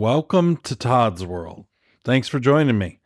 Welcome 0.00 0.56
to 0.62 0.74
Todd's 0.74 1.26
World. 1.26 1.66
Thanks 2.04 2.26
for 2.26 2.40
joining 2.40 2.78
me. 2.78 3.00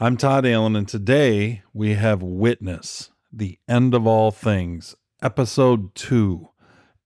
I'm 0.00 0.16
Todd 0.16 0.46
Allen, 0.46 0.76
and 0.76 0.88
today 0.88 1.62
we 1.74 1.92
have 1.92 2.22
Witness, 2.22 3.10
the 3.30 3.58
End 3.68 3.92
of 3.92 4.06
All 4.06 4.30
Things, 4.30 4.96
Episode 5.20 5.94
2. 5.94 6.48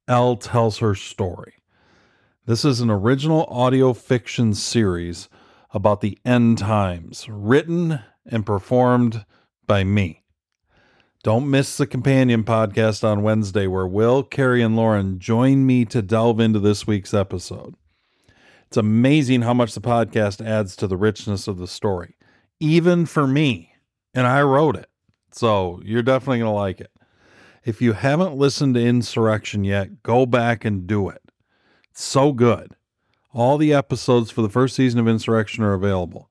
Elle 0.07 0.37
tells 0.37 0.79
her 0.79 0.95
story. 0.95 1.55
This 2.47 2.65
is 2.65 2.81
an 2.81 2.89
original 2.89 3.45
audio 3.49 3.93
fiction 3.95 4.55
series 4.55 5.29
about 5.75 6.03
the 6.03 6.21
end 6.25 6.59
times, 6.59 7.27
written 7.29 7.99
and 8.25 8.47
performed 8.47 9.27
by 9.67 9.83
me. 9.83 10.23
Don't 11.25 11.51
miss 11.51 11.77
the 11.77 11.89
companion 11.89 12.45
podcast 12.45 13.03
on 13.03 13.25
Wednesday, 13.25 13.67
where 13.67 13.89
Will, 13.89 14.23
Carrie, 14.23 14.63
and 14.63 14.77
Lauren 14.77 15.19
join 15.19 15.67
me 15.67 15.85
to 15.87 16.01
delve 16.01 16.39
into 16.39 16.61
this 16.61 16.87
week's 16.87 17.13
episode. 17.13 17.75
It's 18.73 18.79
amazing 18.79 19.43
how 19.43 19.53
much 19.53 19.75
the 19.75 19.83
podcast 19.83 20.43
adds 20.43 20.75
to 20.77 20.87
the 20.87 20.97
richness 20.97 21.47
of 21.47 21.59
the 21.59 21.67
story, 21.67 22.17
even 22.59 23.05
for 23.05 23.27
me. 23.27 23.75
And 24.15 24.27
I 24.27 24.41
wrote 24.41 24.77
it. 24.77 24.89
So 25.31 25.83
you're 25.85 26.03
definitely 26.03 26.39
going 26.39 26.49
to 26.49 26.55
like 26.55 26.81
it. 26.81 26.91
If 27.67 27.83
you 27.83 27.93
haven't 27.93 28.39
listened 28.39 28.75
to 28.77 28.81
Insurrection 28.83 29.63
yet, 29.63 30.03
go 30.03 30.25
back 30.25 30.65
and 30.65 30.87
do 30.87 31.11
it. 31.11 31.21
It's 31.91 32.03
so 32.03 32.33
good. 32.33 32.75
All 33.35 33.59
the 33.59 33.75
episodes 33.75 34.31
for 34.31 34.41
the 34.41 34.49
first 34.49 34.75
season 34.75 34.99
of 34.99 35.07
Insurrection 35.07 35.63
are 35.63 35.75
available. 35.75 36.31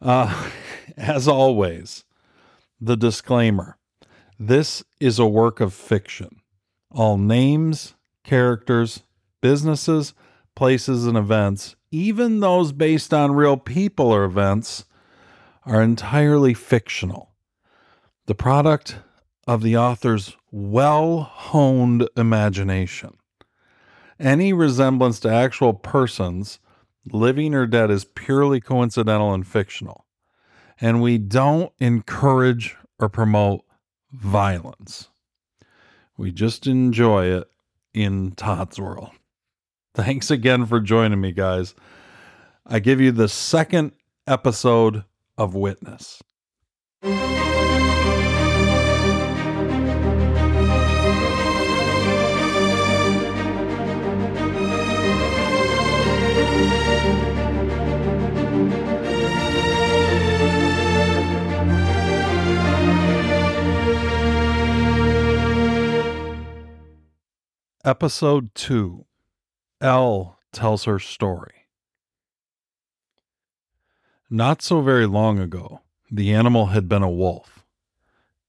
Uh, 0.00 0.48
as 0.96 1.26
always, 1.26 2.04
the 2.80 2.96
disclaimer: 2.96 3.78
this 4.48 4.82
is 4.98 5.18
a 5.20 5.26
work 5.26 5.60
of 5.60 5.72
fiction. 5.72 6.40
All 6.90 7.16
names, 7.16 7.94
characters, 8.24 9.04
businesses, 9.40 10.14
places, 10.56 11.06
and 11.06 11.16
events, 11.16 11.76
even 11.92 12.40
those 12.40 12.72
based 12.72 13.14
on 13.14 13.32
real 13.32 13.56
people 13.56 14.06
or 14.06 14.24
events, 14.24 14.84
are 15.64 15.80
entirely 15.80 16.54
fictional. 16.54 17.30
The 18.26 18.34
product 18.34 18.96
of 19.46 19.62
the 19.62 19.76
author's 19.76 20.36
well 20.50 21.20
honed 21.20 22.08
imagination. 22.16 23.16
Any 24.18 24.52
resemblance 24.52 25.20
to 25.20 25.32
actual 25.32 25.72
persons, 25.72 26.58
living 27.10 27.54
or 27.54 27.66
dead, 27.66 27.90
is 27.92 28.04
purely 28.04 28.60
coincidental 28.60 29.32
and 29.32 29.46
fictional. 29.46 30.04
And 30.80 31.00
we 31.00 31.18
don't 31.18 31.72
encourage 31.78 32.76
or 32.98 33.08
promote 33.08 33.64
violence. 34.12 35.08
We 36.16 36.30
just 36.30 36.66
enjoy 36.66 37.26
it 37.26 37.50
in 37.94 38.32
Todd's 38.32 38.78
world. 38.78 39.10
Thanks 39.94 40.30
again 40.30 40.66
for 40.66 40.80
joining 40.80 41.20
me, 41.20 41.32
guys. 41.32 41.74
I 42.66 42.78
give 42.78 43.00
you 43.00 43.12
the 43.12 43.28
second 43.28 43.92
episode 44.26 45.04
of 45.36 45.54
Witness. 45.54 46.22
Episode 67.84 68.54
2 68.54 69.06
Elle 69.80 70.38
tells 70.52 70.84
her 70.84 71.00
story. 71.00 71.66
Not 74.30 74.62
so 74.62 74.82
very 74.82 75.04
long 75.04 75.40
ago, 75.40 75.80
the 76.08 76.32
animal 76.32 76.66
had 76.66 76.88
been 76.88 77.02
a 77.02 77.10
wolf. 77.10 77.64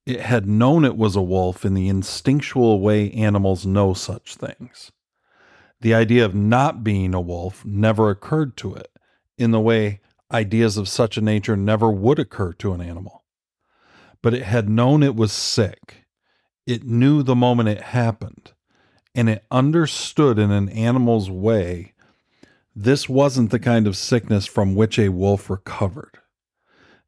It 0.06 0.20
had 0.20 0.46
known 0.46 0.86
it 0.86 0.96
was 0.96 1.16
a 1.16 1.22
wolf 1.24 1.66
in 1.66 1.74
the 1.74 1.90
instinctual 1.90 2.80
way 2.80 3.10
animals 3.10 3.66
know 3.66 3.96
such 3.96 4.36
things. 4.36 4.92
The 5.82 5.96
idea 5.96 6.26
of 6.26 6.36
not 6.36 6.84
being 6.84 7.16
a 7.16 7.20
wolf 7.20 7.66
never 7.66 8.12
occurred 8.12 8.56
to 8.58 8.76
it, 8.76 8.92
in 9.36 9.50
the 9.50 9.60
way 9.60 10.00
ideas 10.32 10.78
of 10.78 10.88
such 10.88 11.18
a 11.18 11.22
nature 11.22 11.58
never 11.58 11.90
would 11.90 12.20
occur 12.20 12.54
to 12.54 12.74
an 12.74 12.82
animal. 12.82 13.24
But 14.22 14.36
it 14.36 14.44
had 14.44 14.70
known 14.70 15.02
it 15.02 15.16
was 15.16 15.32
sick. 15.32 16.06
It 16.68 16.84
knew 16.84 17.24
the 17.24 17.36
moment 17.36 17.70
it 17.70 17.82
happened 17.82 18.54
and 19.16 19.30
it 19.30 19.46
understood 19.52 20.40
in 20.40 20.52
an 20.52 20.70
animal's 20.70 21.30
way 21.30 21.94
this 22.76 23.08
wasn't 23.08 23.52
the 23.52 23.60
kind 23.60 23.86
of 23.86 23.96
sickness 23.96 24.48
from 24.48 24.74
which 24.74 24.98
a 24.98 25.10
wolf 25.10 25.50
recovered. 25.50 26.18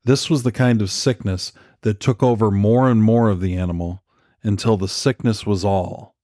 This 0.03 0.29
was 0.29 0.43
the 0.43 0.51
kind 0.51 0.81
of 0.81 0.91
sickness 0.91 1.53
that 1.81 1.99
took 1.99 2.21
over 2.21 2.51
more 2.51 2.89
and 2.89 3.03
more 3.03 3.29
of 3.29 3.41
the 3.41 3.55
animal 3.55 4.03
until 4.43 4.77
the 4.77 4.87
sickness 4.87 5.45
was 5.45 5.65
all, 5.65 6.15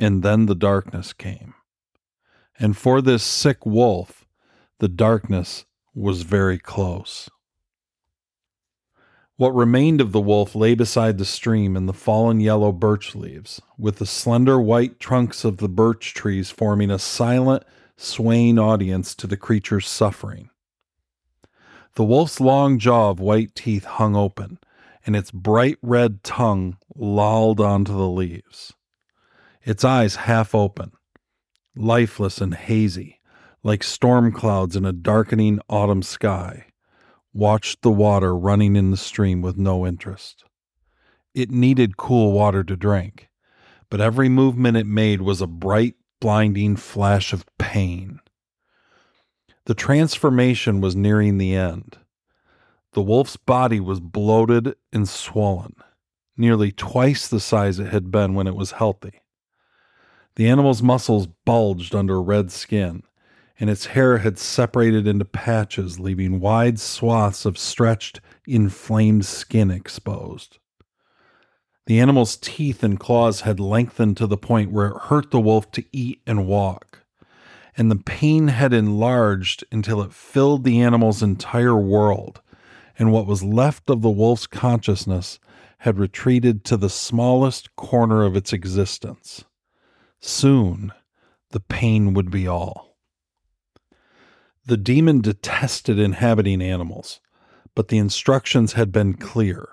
and 0.00 0.22
then 0.22 0.46
the 0.46 0.54
darkness 0.54 1.12
came. 1.12 1.54
And 2.58 2.76
for 2.76 3.02
this 3.02 3.22
sick 3.22 3.66
wolf, 3.66 4.26
the 4.78 4.88
darkness 4.88 5.66
was 5.94 6.22
very 6.22 6.58
close. 6.58 7.28
What 9.38 9.54
remained 9.54 10.00
of 10.00 10.10
the 10.10 10.20
wolf 10.20 10.56
lay 10.56 10.74
beside 10.74 11.16
the 11.16 11.24
stream 11.24 11.76
in 11.76 11.86
the 11.86 11.92
fallen 11.92 12.40
yellow 12.40 12.72
birch 12.72 13.14
leaves, 13.14 13.62
with 13.78 13.98
the 13.98 14.04
slender 14.04 14.60
white 14.60 14.98
trunks 14.98 15.44
of 15.44 15.58
the 15.58 15.68
birch 15.68 16.12
trees 16.12 16.50
forming 16.50 16.90
a 16.90 16.98
silent, 16.98 17.62
swaying 17.96 18.58
audience 18.58 19.14
to 19.14 19.28
the 19.28 19.36
creature's 19.36 19.86
suffering. 19.86 20.50
The 21.94 22.02
wolf's 22.02 22.40
long 22.40 22.80
jaw 22.80 23.10
of 23.10 23.20
white 23.20 23.54
teeth 23.54 23.84
hung 23.84 24.16
open, 24.16 24.58
and 25.06 25.14
its 25.14 25.30
bright 25.30 25.78
red 25.82 26.24
tongue 26.24 26.76
lolled 26.96 27.60
onto 27.60 27.92
the 27.92 28.08
leaves. 28.08 28.72
Its 29.62 29.84
eyes 29.84 30.16
half 30.16 30.52
open, 30.52 30.90
lifeless 31.76 32.40
and 32.40 32.54
hazy, 32.54 33.20
like 33.62 33.84
storm 33.84 34.32
clouds 34.32 34.74
in 34.74 34.84
a 34.84 34.92
darkening 34.92 35.60
autumn 35.68 36.02
sky 36.02 36.67
watched 37.32 37.82
the 37.82 37.90
water 37.90 38.36
running 38.36 38.76
in 38.76 38.90
the 38.90 38.96
stream 38.96 39.42
with 39.42 39.56
no 39.56 39.86
interest. 39.86 40.44
It 41.34 41.50
needed 41.50 41.96
cool 41.96 42.32
water 42.32 42.64
to 42.64 42.76
drink, 42.76 43.28
but 43.90 44.00
every 44.00 44.28
movement 44.28 44.76
it 44.76 44.86
made 44.86 45.22
was 45.22 45.40
a 45.40 45.46
bright, 45.46 45.94
blinding 46.20 46.76
flash 46.76 47.32
of 47.32 47.46
pain. 47.58 48.20
The 49.66 49.74
transformation 49.74 50.80
was 50.80 50.96
nearing 50.96 51.38
the 51.38 51.54
end. 51.54 51.98
The 52.92 53.02
wolf's 53.02 53.36
body 53.36 53.80
was 53.80 54.00
bloated 54.00 54.74
and 54.92 55.08
swollen, 55.08 55.76
nearly 56.36 56.72
twice 56.72 57.28
the 57.28 57.38
size 57.38 57.78
it 57.78 57.92
had 57.92 58.10
been 58.10 58.34
when 58.34 58.46
it 58.46 58.56
was 58.56 58.72
healthy. 58.72 59.20
The 60.36 60.48
animal's 60.48 60.82
muscles 60.82 61.28
bulged 61.44 61.94
under 61.94 62.22
red 62.22 62.50
skin, 62.50 63.02
and 63.58 63.68
its 63.68 63.86
hair 63.86 64.18
had 64.18 64.38
separated 64.38 65.06
into 65.06 65.24
patches, 65.24 65.98
leaving 65.98 66.40
wide 66.40 66.78
swaths 66.78 67.44
of 67.44 67.58
stretched, 67.58 68.20
inflamed 68.46 69.26
skin 69.26 69.70
exposed. 69.70 70.58
The 71.86 71.98
animal's 71.98 72.36
teeth 72.36 72.82
and 72.82 73.00
claws 73.00 73.40
had 73.40 73.58
lengthened 73.58 74.16
to 74.18 74.26
the 74.26 74.36
point 74.36 74.70
where 74.70 74.88
it 74.88 75.02
hurt 75.04 75.30
the 75.30 75.40
wolf 75.40 75.70
to 75.72 75.84
eat 75.90 76.20
and 76.26 76.46
walk, 76.46 77.04
and 77.76 77.90
the 77.90 77.96
pain 77.96 78.48
had 78.48 78.72
enlarged 78.72 79.64
until 79.72 80.02
it 80.02 80.12
filled 80.12 80.64
the 80.64 80.80
animal's 80.80 81.22
entire 81.22 81.76
world, 81.76 82.40
and 82.98 83.10
what 83.10 83.26
was 83.26 83.42
left 83.42 83.88
of 83.88 84.02
the 84.02 84.10
wolf's 84.10 84.46
consciousness 84.46 85.38
had 85.78 85.98
retreated 85.98 86.64
to 86.64 86.76
the 86.76 86.90
smallest 86.90 87.74
corner 87.76 88.24
of 88.24 88.36
its 88.36 88.52
existence. 88.52 89.44
Soon, 90.20 90.92
the 91.50 91.60
pain 91.60 92.12
would 92.14 92.30
be 92.30 92.46
all. 92.46 92.87
The 94.68 94.76
demon 94.76 95.22
detested 95.22 95.98
inhabiting 95.98 96.60
animals, 96.60 97.20
but 97.74 97.88
the 97.88 97.96
instructions 97.96 98.74
had 98.74 98.92
been 98.92 99.14
clear. 99.14 99.66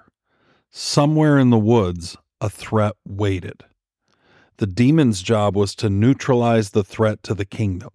Somewhere 0.72 1.38
in 1.38 1.50
the 1.50 1.58
woods, 1.58 2.16
a 2.40 2.50
threat 2.50 2.94
waited. 3.06 3.66
The 4.56 4.68
demon's 4.68 5.22
job 5.22 5.54
was 5.54 5.76
to 5.76 5.90
neutralize 5.90 6.70
the 6.70 6.84
threat 6.86 7.24
to 7.24 7.34
the 7.34 7.44
kingdom. 7.44 7.90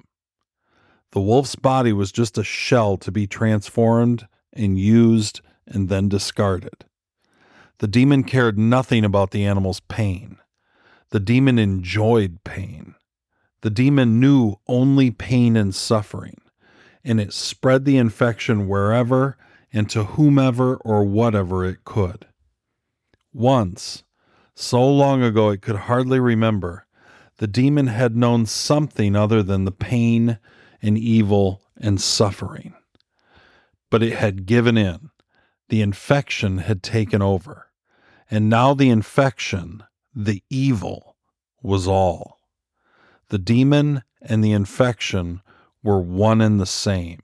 The 1.12 1.22
wolf's 1.22 1.54
body 1.54 1.94
was 1.94 2.12
just 2.12 2.36
a 2.36 2.44
shell 2.44 2.98
to 2.98 3.10
be 3.10 3.26
transformed 3.26 4.28
and 4.52 4.78
used 4.78 5.40
and 5.66 5.88
then 5.88 6.10
discarded. 6.10 6.84
The 7.78 7.88
demon 7.88 8.24
cared 8.24 8.58
nothing 8.58 9.06
about 9.06 9.30
the 9.30 9.46
animal's 9.46 9.80
pain. 9.80 10.36
The 11.12 11.20
demon 11.20 11.58
enjoyed 11.58 12.44
pain. 12.44 12.94
The 13.62 13.70
demon 13.70 14.20
knew 14.20 14.56
only 14.68 15.10
pain 15.10 15.56
and 15.56 15.74
suffering 15.74 16.36
and 17.04 17.20
it 17.20 17.32
spread 17.32 17.84
the 17.84 17.96
infection 17.96 18.68
wherever 18.68 19.36
and 19.72 19.88
to 19.90 20.04
whomever 20.04 20.76
or 20.76 21.04
whatever 21.04 21.64
it 21.64 21.84
could. 21.84 22.26
Once, 23.32 24.02
so 24.54 24.86
long 24.86 25.22
ago 25.22 25.50
it 25.50 25.62
could 25.62 25.76
hardly 25.76 26.20
remember, 26.20 26.86
the 27.38 27.46
demon 27.46 27.86
had 27.86 28.16
known 28.16 28.44
something 28.44 29.16
other 29.16 29.42
than 29.42 29.64
the 29.64 29.72
pain 29.72 30.38
and 30.82 30.98
evil 30.98 31.62
and 31.76 32.00
suffering. 32.00 32.74
But 33.90 34.02
it 34.02 34.14
had 34.14 34.46
given 34.46 34.76
in. 34.76 35.10
The 35.68 35.80
infection 35.80 36.58
had 36.58 36.82
taken 36.82 37.22
over. 37.22 37.68
And 38.30 38.48
now 38.48 38.74
the 38.74 38.90
infection, 38.90 39.84
the 40.14 40.42
evil, 40.50 41.16
was 41.62 41.88
all. 41.88 42.38
The 43.28 43.38
demon 43.38 44.02
and 44.20 44.44
the 44.44 44.52
infection 44.52 45.40
were 45.82 46.00
one 46.00 46.40
and 46.40 46.60
the 46.60 46.66
same. 46.66 47.20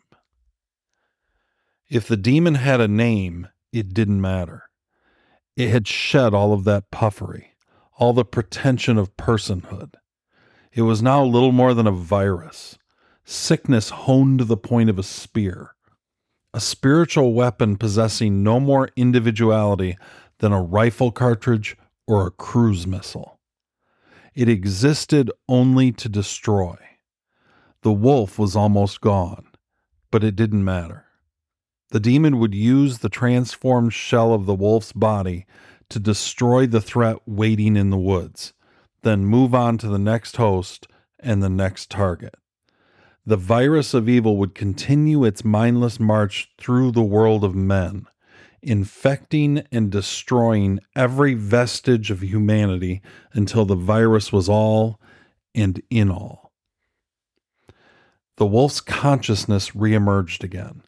If 1.89 2.09
the 2.09 2.17
demon 2.17 2.57
had 2.57 2.81
a 2.81 2.89
name, 2.89 3.49
it 3.73 3.95
didn't 3.95 4.21
matter. 4.21 4.65
It 5.57 5.71
had 5.71 5.87
shed 5.87 6.35
all 6.35 6.53
of 6.53 6.65
that 6.65 6.91
puffery, 6.91 7.53
all 7.99 8.13
the 8.13 8.25
pretension 8.25 8.99
of 8.99 9.17
personhood. 9.17 9.95
It 10.73 10.83
was 10.83 11.03
now 11.03 11.25
little 11.25 11.53
more 11.53 11.75
than 11.75 11.87
a 11.87 11.93
virus, 11.93 12.77
sickness 13.25 13.91
honed 13.91 14.41
to 14.41 14.45
the 14.45 14.57
point 14.57 14.91
of 14.91 14.99
a 14.99 15.03
spear, 15.03 15.75
a 16.53 16.61
spiritual 16.61 17.35
weapon 17.35 17.77
possessing 17.77 18.43
no 18.43 18.61
more 18.61 18.91
individuality 18.97 19.97
than 20.39 20.53
a 20.53 20.61
rifle 20.61 21.11
cartridge 21.11 21.77
or 22.07 22.27
a 22.27 22.31
cruise 22.31 22.87
missile. 22.87 23.39
It 24.35 24.49
existed 24.49 25.31
only 25.49 25.93
to 25.93 26.09
destroy. 26.09 26.77
The 27.87 27.93
wolf 27.93 28.37
was 28.37 28.57
almost 28.57 29.01
gone, 29.01 29.47
but 30.11 30.25
it 30.25 30.35
didn't 30.35 30.65
matter. 30.65 31.05
The 31.91 32.01
demon 32.01 32.41
would 32.41 32.53
use 32.53 32.99
the 32.99 33.09
transformed 33.09 33.93
shell 33.93 34.33
of 34.33 34.45
the 34.45 34.57
wolf's 34.57 34.93
body 34.93 35.47
to 35.91 36.01
destroy 36.01 36.67
the 36.67 36.81
threat 36.81 37.19
waiting 37.27 37.77
in 37.77 37.91
the 37.91 37.97
woods, 37.97 38.55
then 39.03 39.25
move 39.25 39.55
on 39.55 39.79
to 39.79 39.87
the 39.87 40.01
next 40.01 40.37
host 40.37 40.89
and 41.21 41.41
the 41.41 41.49
next 41.49 41.89
target. 41.89 42.35
The 43.25 43.37
virus 43.37 43.95
of 43.95 44.09
evil 44.09 44.37
would 44.37 44.57
continue 44.57 45.25
its 45.25 45.45
mindless 45.45 46.01
march 46.01 46.51
through 46.59 46.91
the 46.91 47.05
world 47.05 47.45
of 47.45 47.55
men, 47.55 48.09
infecting 48.63 49.63
and 49.71 49.93
destroying 49.93 50.81
every 50.97 51.35
vestige 51.35 52.11
of 52.11 52.21
humanity 52.21 53.01
until 53.33 53.65
the 53.65 53.77
virus 53.77 54.33
was 54.33 54.49
all 54.49 55.01
and 55.55 55.81
in 55.89 56.11
all. 56.11 56.46
The 58.37 58.47
wolf's 58.47 58.83
consciousness 58.83 59.71
reemerged 59.71 60.45
again, 60.45 60.83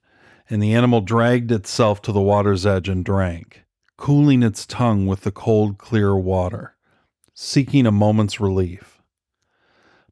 and 0.51 0.63
the 0.63 0.75
animal 0.75 1.01
dragged 1.01 1.51
itself 1.51 2.03
to 2.03 2.13
the 2.13 2.21
water's 2.21 2.67
edge 2.67 2.89
and 2.91 3.03
drank, 3.03 3.65
cooling 3.97 4.43
its 4.43 4.67
tongue 4.67 5.07
with 5.07 5.23
the 5.23 5.33
cold, 5.33 5.79
clear 5.79 6.15
water, 6.15 6.77
seeking 7.33 7.87
a 7.87 7.93
moment's 7.93 8.39
relief. 8.39 9.01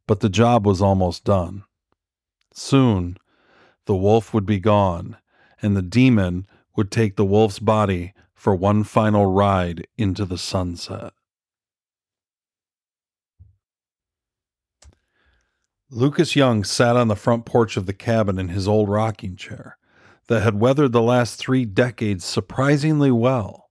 But 0.06 0.20
the 0.20 0.30
job 0.30 0.66
was 0.66 0.80
almost 0.80 1.24
done. 1.24 1.64
Soon, 2.54 3.18
the 3.84 3.96
wolf 3.96 4.32
would 4.32 4.46
be 4.46 4.58
gone, 4.58 5.18
and 5.60 5.76
the 5.76 5.82
demon 5.82 6.46
would 6.74 6.90
take 6.90 7.16
the 7.16 7.24
wolf's 7.24 7.58
body 7.58 8.14
for 8.34 8.54
one 8.54 8.82
final 8.82 9.26
ride 9.26 9.86
into 9.98 10.24
the 10.24 10.38
sunset. 10.38 11.12
Lucas 15.90 16.34
Young 16.34 16.64
sat 16.64 16.96
on 16.96 17.06
the 17.06 17.14
front 17.14 17.46
porch 17.46 17.76
of 17.76 17.86
the 17.86 17.92
cabin 17.92 18.40
in 18.40 18.48
his 18.48 18.66
old 18.66 18.88
rocking 18.88 19.36
chair 19.36 19.78
that 20.26 20.42
had 20.42 20.58
weathered 20.58 20.90
the 20.90 21.00
last 21.00 21.36
three 21.36 21.64
decades 21.64 22.24
surprisingly 22.24 23.12
well, 23.12 23.70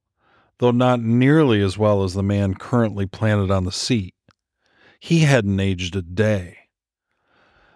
though 0.60 0.72
not 0.72 1.02
nearly 1.02 1.62
as 1.62 1.78
well 1.78 2.04
as 2.04 2.14
the 2.14 2.24
man 2.24 2.54
currently 2.54 3.06
planted 3.06 3.52
on 3.52 3.66
the 3.66 3.72
seat. 3.72 4.16
He 4.98 5.20
hadn't 5.20 5.60
aged 5.60 5.94
a 5.98 6.02
day. 6.02 6.58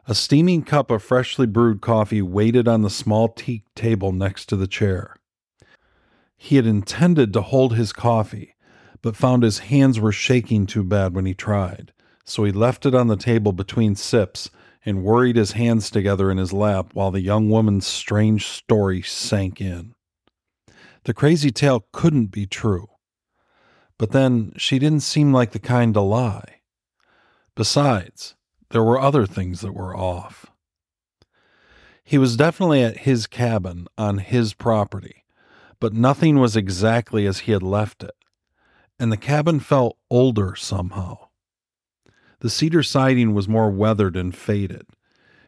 A 0.08 0.16
steaming 0.16 0.64
cup 0.64 0.90
of 0.90 1.04
freshly 1.04 1.46
brewed 1.46 1.82
coffee 1.82 2.22
waited 2.22 2.66
on 2.66 2.82
the 2.82 2.90
small 2.90 3.28
teak 3.28 3.64
table 3.76 4.14
next 4.14 4.46
to 4.46 4.56
the 4.56 4.68
chair. 4.68 5.18
He 6.38 6.56
had 6.56 6.66
intended 6.66 7.34
to 7.34 7.42
hold 7.42 7.76
his 7.76 7.92
coffee, 7.92 8.56
but 9.02 9.18
found 9.18 9.44
his 9.44 9.60
hands 9.60 10.00
were 10.00 10.14
shaking 10.14 10.66
too 10.66 10.86
bad 10.86 11.14
when 11.14 11.26
he 11.26 11.34
tried 11.34 11.92
so 12.30 12.44
he 12.44 12.52
left 12.52 12.86
it 12.86 12.94
on 12.94 13.08
the 13.08 13.18
table 13.18 13.52
between 13.52 13.96
sips 13.96 14.52
and 14.86 15.04
worried 15.04 15.36
his 15.36 15.54
hands 15.54 15.90
together 15.90 16.30
in 16.30 16.38
his 16.38 16.54
lap 16.54 16.92
while 16.94 17.10
the 17.10 17.22
young 17.22 17.50
woman's 17.50 17.88
strange 17.88 18.46
story 18.46 19.02
sank 19.02 19.60
in. 19.60 19.96
The 21.06 21.14
crazy 21.14 21.50
tale 21.50 21.88
couldn't 21.92 22.28
be 22.28 22.46
true. 22.46 22.88
But 23.98 24.12
then 24.12 24.54
she 24.58 24.78
didn't 24.78 25.02
seem 25.02 25.34
like 25.34 25.52
the 25.52 25.60
kind 25.60 25.94
to 25.96 26.02
lie. 26.02 26.62
Besides, 27.56 28.36
there 28.70 28.84
were 28.84 29.02
other 29.02 29.26
things 29.26 29.62
that 29.62 29.74
were 29.74 29.98
off. 29.98 30.46
He 32.04 32.20
was 32.20 32.38
definitely 32.38 32.84
at 32.84 33.00
his 33.00 33.26
cabin 33.28 33.88
on 33.98 34.20
his 34.20 34.54
property, 34.54 35.26
but 35.80 35.94
nothing 35.94 36.40
was 36.40 36.56
exactly 36.56 37.26
as 37.26 37.40
he 37.40 37.54
had 37.54 37.64
left 37.64 38.04
it, 38.04 38.16
and 39.00 39.12
the 39.12 39.18
cabin 39.18 39.60
felt 39.60 39.98
older 40.12 40.56
somehow. 40.56 41.29
The 42.42 42.50
cedar 42.50 42.84
siding 42.84 43.34
was 43.34 43.50
more 43.50 43.70
weathered 43.70 44.16
and 44.16 44.34
faded. 44.34 44.84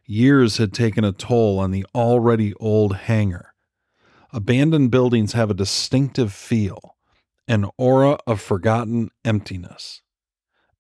Years 0.06 0.58
had 0.58 0.74
taken 0.74 1.06
a 1.06 1.14
toll 1.14 1.58
on 1.58 1.72
the 1.72 1.86
already 1.96 2.54
old 2.56 2.96
hangar. 2.96 3.54
Abandoned 4.34 4.92
buildings 4.92 5.34
have 5.34 5.50
a 5.50 5.56
distinctive 5.56 6.34
feel, 6.34 6.98
an 7.48 7.66
aura 7.78 8.18
of 8.28 8.42
forgotten 8.42 9.10
emptiness. 9.24 10.02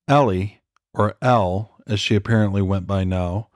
Ellie, 0.07 0.61
or 0.93 1.15
Elle, 1.21 1.77
as 1.87 1.99
she 1.99 2.15
apparently 2.15 2.61
went 2.61 2.87
by 2.87 3.05
now, 3.05 3.47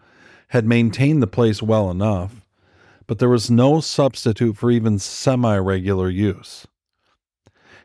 had 0.50 0.66
maintained 0.66 1.22
the 1.22 1.28
place 1.28 1.62
well 1.62 1.92
enough, 1.92 2.42
but 3.08 3.20
there 3.20 3.30
was 3.30 3.52
no 3.52 3.82
substitute 3.82 4.56
for 4.56 4.72
even 4.72 4.98
semi 4.98 5.58
regular 5.58 6.10
use. 6.10 6.68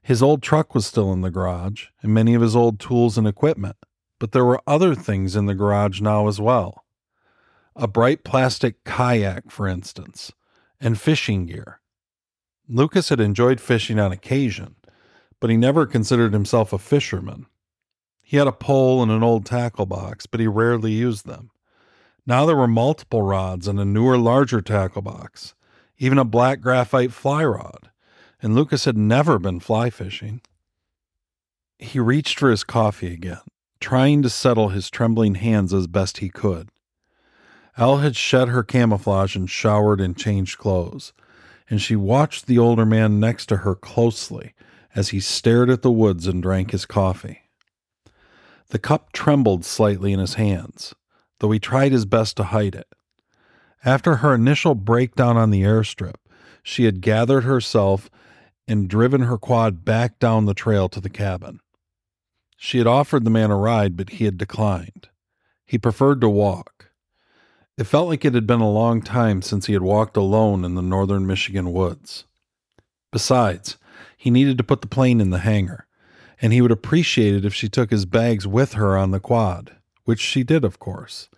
His 0.03 0.23
old 0.23 0.43
truck 0.43 0.75
was 0.75 0.87
still 0.87 1.13
in 1.13 1.23
the 1.23 1.31
garage, 1.31 1.87
and 2.03 2.15
many 2.15 2.35
of 2.35 2.43
his 2.43 2.55
old 2.55 2.79
tools 2.79 3.19
and 3.19 3.27
equipment 3.27 3.77
but 4.21 4.31
there 4.31 4.45
were 4.45 4.63
other 4.67 4.95
things 4.95 5.35
in 5.35 5.47
the 5.47 5.55
garage 5.55 6.01
now 6.01 6.29
as 6.29 6.41
well. 6.41 6.85
A 7.75 7.89
bright 7.89 8.23
plastic 8.23 8.85
kayak, 8.85 9.51
for 9.51 9.67
instance, 9.67 10.31
and 10.81 11.01
fishing 11.01 11.47
gear. 11.47 11.81
Lucas 12.69 13.09
had 13.09 13.19
enjoyed 13.19 13.61
fishing 13.61 13.99
on 13.99 14.13
occasion, 14.13 14.77
but 15.41 15.51
he 15.51 15.57
never 15.57 15.87
considered 15.87 16.33
himself 16.33 16.73
a 16.73 16.79
fisherman. 16.79 17.47
He 18.23 18.37
had 18.37 18.47
a 18.47 18.53
pole 18.53 19.03
and 19.03 19.11
an 19.11 19.25
old 19.25 19.45
tackle 19.45 19.87
box, 19.87 20.27
but 20.27 20.39
he 20.39 20.47
rarely 20.47 20.93
used 20.93 21.27
them. 21.27 21.51
Now 22.27 22.47
there 22.47 22.57
were 22.57 22.69
multiple 22.69 23.23
rods 23.23 23.67
and 23.67 23.81
a 23.81 23.85
newer, 23.85 24.19
larger 24.19 24.61
tackle 24.61 25.03
box, 25.03 25.55
even 25.99 26.19
a 26.19 26.25
black 26.25 26.61
graphite 26.61 27.13
fly 27.13 27.45
rod, 27.45 27.91
and 28.43 28.55
Lucas 28.55 28.85
had 28.85 28.97
never 28.97 29.39
been 29.39 29.61
fly 29.61 29.91
fishing. 29.91 30.43
He 31.79 31.99
reached 31.99 32.39
for 32.39 32.51
his 32.51 32.63
coffee 32.63 33.13
again, 33.13 33.41
trying 33.81 34.23
to 34.23 34.31
settle 34.31 34.69
his 34.69 34.91
trembling 34.91 35.37
hands 35.37 35.73
as 35.73 35.87
best 35.87 36.19
he 36.19 36.29
could. 36.29 36.69
Elle 37.77 37.99
had 37.99 38.17
shed 38.17 38.49
her 38.49 38.63
camouflage 38.63 39.35
and 39.35 39.49
showered 39.49 40.01
and 40.01 40.17
changed 40.17 40.59
clothes, 40.59 41.13
and 41.69 41.81
she 41.81 41.97
watched 41.97 42.47
the 42.47 42.59
older 42.59 42.85
man 42.85 43.19
next 43.19 43.47
to 43.47 43.59
her 43.59 43.75
closely 43.75 44.53
as 44.95 45.11
he 45.11 45.21
stared 45.21 45.71
at 45.71 45.83
the 45.83 45.91
woods 45.91 46.27
and 46.27 46.43
drank 46.43 46.73
his 46.73 46.85
coffee. 46.85 47.43
The 48.69 48.79
cup 48.79 49.13
trembled 49.13 49.65
slightly 49.65 50.13
in 50.13 50.21
his 50.21 50.35
hands, 50.35 50.95
though 51.39 51.51
he 51.51 51.59
tried 51.59 51.93
his 51.93 52.05
best 52.05 52.37
to 52.37 52.45
hide 52.45 52.75
it. 52.75 52.89
After 53.85 54.17
her 54.17 54.35
initial 54.35 54.75
breakdown 54.75 55.37
on 55.37 55.51
the 55.51 55.63
airstrip, 55.63 56.17
she 56.63 56.85
had 56.85 57.01
gathered 57.01 57.45
herself 57.45 58.11
and 58.69 58.89
driven 58.89 59.23
her 59.23 59.39
quad 59.39 59.85
back 59.85 60.19
down 60.19 60.45
the 60.45 60.55
trail 60.55 60.89
to 60.91 61.01
the 61.01 61.09
cabin. 61.09 61.61
She 62.63 62.77
had 62.77 62.87
offered 62.87 63.25
the 63.25 63.31
man 63.31 63.51
a 63.51 63.57
ride, 63.57 63.97
but 63.97 64.11
he 64.11 64.27
had 64.27 64.37
declined. 64.37 65.09
He 65.65 65.79
preferred 65.79 66.21
to 66.21 66.29
walk. 66.29 66.91
It 67.79 67.85
felt 67.85 68.09
like 68.09 68.23
it 68.23 68.35
had 68.35 68.47
been 68.47 68.61
a 68.61 68.71
long 68.71 69.01
time 69.01 69.41
since 69.41 69.65
he 69.65 69.73
had 69.73 69.81
walked 69.81 70.15
alone 70.15 70.63
in 70.63 70.75
the 70.75 70.83
northern 70.83 71.27
Michigan 71.27 71.73
woods. 71.73 72.27
Besides, 73.13 73.79
he 74.15 74.29
needed 74.29 74.59
to 74.59 74.63
put 74.63 74.83
the 74.83 74.89
plane 74.89 75.23
in 75.23 75.31
the 75.31 75.39
hangar, 75.39 75.87
and 76.43 76.53
he 76.53 76.61
would 76.61 76.71
appreciate 76.71 77.35
it 77.35 77.47
if 77.47 77.55
she 77.55 77.71
took 77.71 77.91
his 77.91 78.05
bags 78.05 78.47
with 78.47 78.75
her 78.75 78.95
on 78.95 79.11
the 79.11 79.21
quad, 79.21 79.75
which 80.05 80.21
she 80.21 80.45
did, 80.45 80.63
of 80.63 80.79
course, 80.79 81.31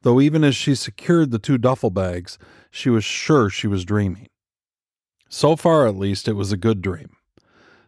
though 0.00 0.18
even 0.18 0.42
as 0.42 0.56
she 0.56 0.74
secured 0.74 1.30
the 1.30 1.38
two 1.38 1.58
duffel 1.58 1.90
bags, 1.90 2.38
she 2.70 2.88
was 2.88 3.04
sure 3.04 3.50
she 3.50 3.66
was 3.66 3.84
dreaming. 3.84 4.28
So 5.28 5.56
far, 5.56 5.86
at 5.86 5.94
least, 5.94 6.26
it 6.26 6.36
was 6.36 6.52
a 6.52 6.56
good 6.56 6.80
dream. 6.80 7.18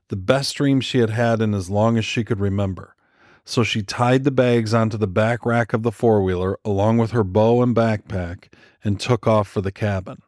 The 0.08 0.16
best 0.16 0.56
dream 0.56 0.80
she 0.80 0.98
had 0.98 1.10
had 1.10 1.40
in 1.40 1.54
as 1.54 1.70
long 1.70 1.96
as 1.96 2.04
she 2.04 2.24
could 2.24 2.40
remember. 2.40 2.94
So 3.44 3.64
she 3.64 3.82
tied 3.82 4.24
the 4.24 4.30
bags 4.30 4.72
onto 4.72 4.96
the 4.96 5.06
back 5.06 5.44
rack 5.44 5.72
of 5.72 5.82
the 5.82 5.92
four 5.92 6.22
wheeler 6.22 6.58
along 6.64 6.98
with 6.98 7.10
her 7.10 7.24
bow 7.24 7.62
and 7.62 7.74
backpack 7.74 8.52
and 8.84 9.00
took 9.00 9.26
off 9.26 9.48
for 9.48 9.60
the 9.60 9.72
cabin. 9.72 10.22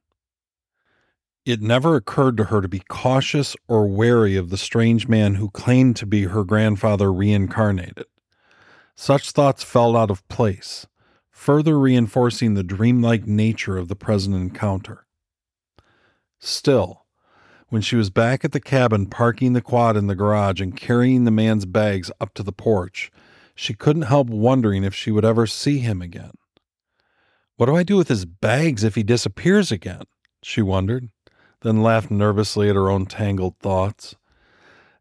It 1.45 1.61
never 1.61 1.95
occurred 1.95 2.39
to 2.39 2.45
her 2.45 2.63
to 2.63 2.69
be 2.69 2.83
cautious 2.89 3.55
or 3.69 3.87
wary 3.87 4.35
of 4.37 4.49
the 4.49 4.57
strange 4.57 5.09
man 5.09 5.35
who 5.35 5.51
claimed 5.51 5.97
to 5.97 6.07
be 6.07 6.25
her 6.25 6.43
grandfather 6.43 7.13
reincarnated. 7.13 8.07
Such 8.97 9.33
thoughts 9.33 9.63
fell 9.63 9.97
out 9.97 10.11
of 10.11 10.27
place, 10.29 10.87
further 11.31 11.79
reinforcing 11.79 12.55
the 12.55 12.63
dreamlike 12.63 13.27
nature 13.27 13.77
of 13.77 13.89
the 13.89 13.97
present 13.97 14.35
encounter. 14.35 15.05
Still, 16.39 17.04
when 17.75 17.83
she 17.83 17.97
was 17.97 18.09
back 18.09 18.45
at 18.45 18.53
the 18.53 18.61
cabin 18.61 19.05
parking 19.05 19.53
the 19.53 19.61
quad 19.61 19.97
in 19.97 20.07
the 20.07 20.15
garage 20.15 20.61
and 20.61 20.77
carrying 20.77 21.25
the 21.25 21.31
man's 21.33 21.67
bags 21.67 22.09
up 22.21 22.33
to 22.33 22.45
the 22.45 22.53
porch, 22.53 23.11
she 23.57 23.75
couldn't 23.75 24.03
help 24.03 24.29
wondering 24.29 24.85
if 24.85 24.95
she 24.95 25.11
would 25.11 25.25
ever 25.25 25.45
see 25.45 25.81
him 25.81 26.01
again. 26.01 26.31
What 27.57 27.67
do 27.67 27.75
I 27.75 27.83
do 27.83 27.97
with 27.97 28.07
his 28.07 28.25
bags 28.25 28.85
if 28.85 28.95
he 28.95 29.03
disappears 29.03 29.73
again? 29.73 30.05
she 30.41 30.63
wondered 30.63 31.11
then 31.63 31.83
laughed 31.83 32.13
nervously 32.13 32.69
at 32.69 32.77
her 32.77 32.91
own 32.91 33.07
tangled 33.07 33.59
thoughts. 33.59 34.15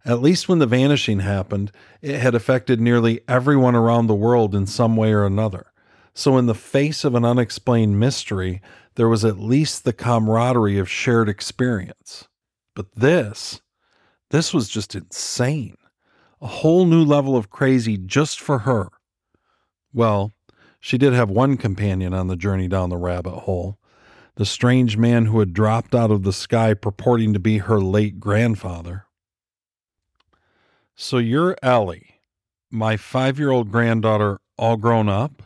At 0.03 0.21
least 0.21 0.49
when 0.49 0.57
the 0.59 0.65
vanishing 0.65 1.19
happened, 1.19 1.71
it 2.01 2.19
had 2.19 2.33
affected 2.33 2.81
nearly 2.81 3.21
everyone 3.27 3.75
around 3.75 4.07
the 4.07 4.15
world 4.15 4.55
in 4.55 4.65
some 4.65 4.95
way 4.95 5.13
or 5.13 5.25
another. 5.25 5.67
So, 6.15 6.37
in 6.37 6.47
the 6.47 6.55
face 6.55 7.03
of 7.03 7.13
an 7.15 7.25
unexplained 7.25 7.99
mystery, 7.99 8.61
there 8.95 9.09
was 9.09 9.23
at 9.23 9.39
least 9.39 9.83
the 9.83 9.93
camaraderie 9.93 10.77
of 10.79 10.89
shared 10.89 11.27
experience. 11.29 12.27
But 12.75 12.93
this, 12.95 13.61
this 14.31 14.53
was 14.53 14.69
just 14.69 14.95
insane. 14.95 15.75
A 16.41 16.47
whole 16.47 16.85
new 16.85 17.03
level 17.03 17.37
of 17.37 17.49
crazy 17.49 17.97
just 17.97 18.39
for 18.39 18.59
her. 18.59 18.89
Well, 19.93 20.33
she 20.79 20.97
did 20.97 21.13
have 21.13 21.29
one 21.29 21.55
companion 21.55 22.13
on 22.13 22.27
the 22.27 22.35
journey 22.35 22.67
down 22.67 22.89
the 22.89 22.97
rabbit 22.97 23.39
hole, 23.41 23.77
the 24.35 24.45
strange 24.45 24.97
man 24.97 25.27
who 25.27 25.39
had 25.39 25.53
dropped 25.53 25.95
out 25.95 26.11
of 26.11 26.23
the 26.23 26.33
sky 26.33 26.73
purporting 26.73 27.33
to 27.33 27.39
be 27.39 27.59
her 27.59 27.79
late 27.79 28.19
grandfather. 28.19 29.05
So 30.95 31.19
you're 31.19 31.55
Ellie, 31.61 32.15
my 32.69 32.97
five 32.97 33.39
year 33.39 33.51
old 33.51 33.71
granddaughter, 33.71 34.39
all 34.57 34.77
grown 34.77 35.07
up, 35.07 35.43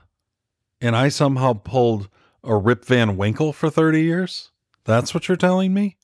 and 0.81 0.96
I 0.96 1.10
somehow 1.10 1.53
pulled 1.53 2.10
a 2.43 2.55
Rip 2.55 2.86
Van 2.86 3.17
Winkle 3.17 3.53
for 3.53 3.69
30 3.69 4.01
years? 4.01 4.51
That's 4.86 5.13
what 5.13 5.27
you're 5.27 5.38
telling 5.38 5.74
me? 5.74 5.97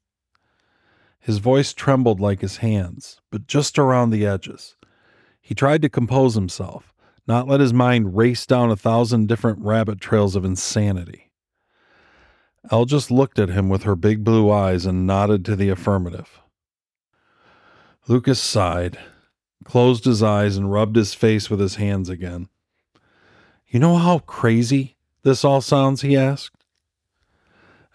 His 1.23 1.37
voice 1.37 1.73
trembled 1.73 2.19
like 2.19 2.41
his 2.41 2.57
hands, 2.57 3.21
but 3.31 3.47
just 3.47 3.79
around 3.79 4.09
the 4.09 4.27
edges. 4.27 4.75
He 5.39 5.55
tried 5.55 5.81
to 5.83 5.89
compose 5.89 6.35
himself, 6.35 6.93
not 7.25 7.47
let 7.47 7.61
his 7.61 7.71
mind 7.71 8.17
race 8.17 8.45
down 8.45 8.69
a 8.69 8.75
thousand 8.75 9.29
different 9.29 9.59
rabbit 9.59 10.01
trails 10.01 10.35
of 10.35 10.43
insanity. 10.43 11.31
Elle 12.69 12.83
just 12.83 13.09
looked 13.09 13.39
at 13.39 13.47
him 13.47 13.69
with 13.69 13.83
her 13.83 13.95
big 13.95 14.25
blue 14.25 14.51
eyes 14.51 14.85
and 14.85 15.07
nodded 15.07 15.45
to 15.45 15.55
the 15.55 15.69
affirmative. 15.69 16.41
Lucas 18.09 18.41
sighed, 18.41 18.99
closed 19.63 20.03
his 20.03 20.21
eyes, 20.21 20.57
and 20.57 20.73
rubbed 20.73 20.97
his 20.97 21.13
face 21.13 21.49
with 21.49 21.61
his 21.61 21.75
hands 21.75 22.09
again. 22.09 22.49
You 23.65 23.79
know 23.79 23.95
how 23.95 24.19
crazy 24.19 24.97
this 25.23 25.45
all 25.45 25.61
sounds? 25.61 26.01
he 26.01 26.17
asked. 26.17 26.65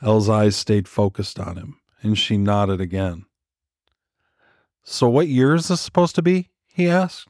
Elle's 0.00 0.30
eyes 0.30 0.56
stayed 0.56 0.88
focused 0.88 1.38
on 1.38 1.56
him, 1.56 1.77
and 2.02 2.18
she 2.18 2.36
nodded 2.36 2.80
again. 2.80 3.26
So, 4.84 5.08
what 5.08 5.28
year 5.28 5.54
is 5.54 5.68
this 5.68 5.80
supposed 5.80 6.14
to 6.14 6.22
be? 6.22 6.50
he 6.66 6.88
asked. 6.88 7.28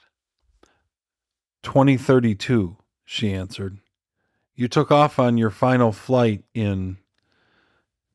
2032, 1.63 2.77
she 3.05 3.33
answered. 3.33 3.79
You 4.55 4.69
took 4.69 4.91
off 4.91 5.19
on 5.19 5.39
your 5.39 5.51
final 5.51 5.93
flight 5.93 6.45
in 6.55 6.99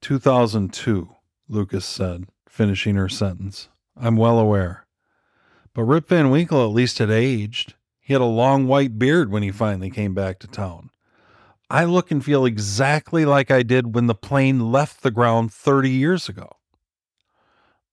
2002, 0.01 1.09
Lucas 1.47 1.85
said, 1.85 2.25
finishing 2.47 2.95
her 2.95 3.09
sentence. 3.09 3.69
I'm 3.95 4.17
well 4.17 4.39
aware. 4.39 4.85
But 5.73 5.83
Rip 5.83 6.07
Van 6.07 6.29
Winkle 6.29 6.63
at 6.63 6.73
least 6.73 6.99
had 6.99 7.09
aged. 7.09 7.73
He 7.99 8.13
had 8.13 8.21
a 8.21 8.25
long 8.25 8.67
white 8.67 8.99
beard 8.99 9.31
when 9.31 9.43
he 9.43 9.51
finally 9.51 9.89
came 9.89 10.13
back 10.13 10.39
to 10.39 10.47
town. 10.47 10.89
I 11.73 11.85
look 11.85 12.11
and 12.11 12.23
feel 12.23 12.45
exactly 12.45 13.25
like 13.25 13.49
I 13.49 13.63
did 13.63 13.95
when 13.95 14.05
the 14.05 14.13
plane 14.13 14.71
left 14.71 15.01
the 15.01 15.09
ground 15.09 15.51
30 15.51 15.89
years 15.89 16.29
ago. 16.29 16.57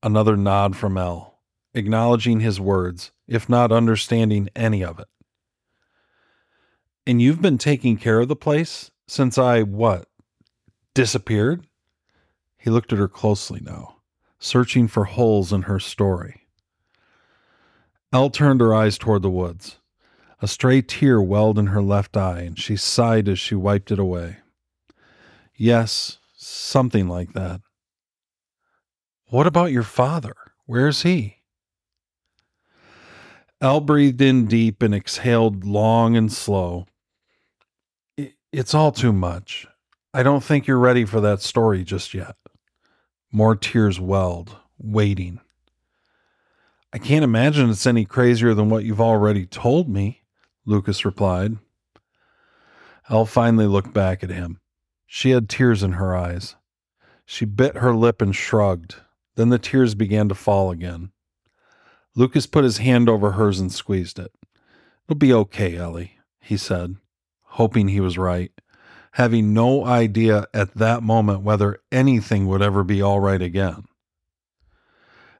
Another 0.03 0.37
nod 0.37 0.77
from 0.77 0.99
Elle, 0.99 1.39
acknowledging 1.73 2.41
his 2.41 2.61
words, 2.61 3.13
if 3.27 3.49
not 3.49 3.73
understanding 3.73 4.51
any 4.55 4.85
of 4.85 4.99
it. 4.99 5.09
And 7.07 7.23
you've 7.23 7.41
been 7.41 7.57
taking 7.57 7.97
care 7.97 8.21
of 8.21 8.29
the 8.29 8.37
place 8.37 8.91
since 9.09 9.39
I, 9.39 9.63
what, 9.63 10.09
disappeared? 10.93 11.67
He 12.59 12.69
looked 12.69 12.93
at 12.93 12.99
her 12.99 13.09
closely 13.09 13.61
now, 13.63 13.97
searching 14.39 14.89
for 14.89 15.05
holes 15.05 15.55
in 15.55 15.63
her 15.63 15.81
story. 15.81 16.43
Elle 18.13 18.29
turned 18.29 18.61
her 18.61 18.75
eyes 18.75 18.99
toward 18.99 19.23
the 19.23 19.31
woods. 19.31 19.80
A 20.43 20.49
stray 20.49 20.81
tear 20.81 21.21
welled 21.21 21.59
in 21.59 21.67
her 21.67 21.83
left 21.83 22.17
eye, 22.17 22.41
and 22.41 22.59
she 22.59 22.77
sighed 22.77 23.29
as 23.29 23.39
she 23.39 23.55
wiped 23.55 23.91
it 23.91 23.99
away. 23.99 24.39
Yes, 25.55 26.19
something 26.37 27.09
like 27.09 27.35
that. 27.35 27.61
What 29.27 29.47
about 29.47 29.71
your 29.71 29.83
father? 29.83 30.35
Where's 30.65 31.03
he? 31.03 31.37
Elle 33.61 33.81
breathed 33.81 34.23
in 34.23 34.47
deep 34.47 34.83
and 34.83 34.95
exhaled 34.95 35.65
long 35.65 36.17
and 36.17 36.33
slow. 36.33 36.87
It's 38.53 38.75
all 38.75 38.91
too 38.91 39.13
much. 39.13 39.67
I 40.15 40.23
don't 40.23 40.43
think 40.43 40.67
you're 40.67 40.79
ready 40.79 41.05
for 41.05 41.21
that 41.21 41.43
story 41.43 41.85
just 41.85 42.15
yet. 42.15 42.37
More 43.31 43.55
tears 43.55 44.01
welled, 44.01 44.57
waiting. 44.79 45.41
I 46.93 46.99
can't 46.99 47.23
imagine 47.23 47.71
it's 47.71 47.87
any 47.87 48.05
crazier 48.05 48.55
than 48.55 48.71
what 48.71 48.85
you've 48.85 49.01
already 49.01 49.47
told 49.47 49.89
me, 49.89 50.20
Lucas 50.65 51.05
replied. 51.05 51.59
Elle 53.09 53.27
finally 53.27 53.67
looked 53.67 53.93
back 53.93 54.23
at 54.23 54.31
him. 54.31 54.61
She 55.07 55.31
had 55.31 55.49
tears 55.49 55.83
in 55.83 55.93
her 55.93 56.15
eyes. 56.15 56.57
She 57.25 57.45
bit 57.45 57.77
her 57.77 57.95
lip 57.95 58.23
and 58.23 58.35
shrugged. 58.35 58.97
Then 59.37 59.49
the 59.49 59.59
tears 59.59 59.95
began 59.95 60.29
to 60.29 60.35
fall 60.35 60.71
again. 60.71 61.11
Lucas 62.15 62.47
put 62.47 62.65
his 62.65 62.79
hand 62.79 63.09
over 63.09 63.33
hers 63.33 63.61
and 63.61 63.73
squeezed 63.73 64.19
it. 64.19 64.33
It'll 65.07 65.19
be 65.19 65.33
okay, 65.33 65.77
Ellie, 65.77 66.19
he 66.41 66.57
said, 66.57 66.97
hoping 67.43 67.89
he 67.89 68.01
was 68.01 68.19
right 68.19 68.53
having 69.13 69.53
no 69.53 69.85
idea 69.85 70.47
at 70.55 70.75
that 70.75 71.03
moment 71.03 71.43
whether 71.43 71.81
anything 71.91 72.47
would 72.47 72.63
ever 72.63 72.85
be 72.85 73.03
all 73.03 73.21
right 73.21 73.43
again. 73.43 73.85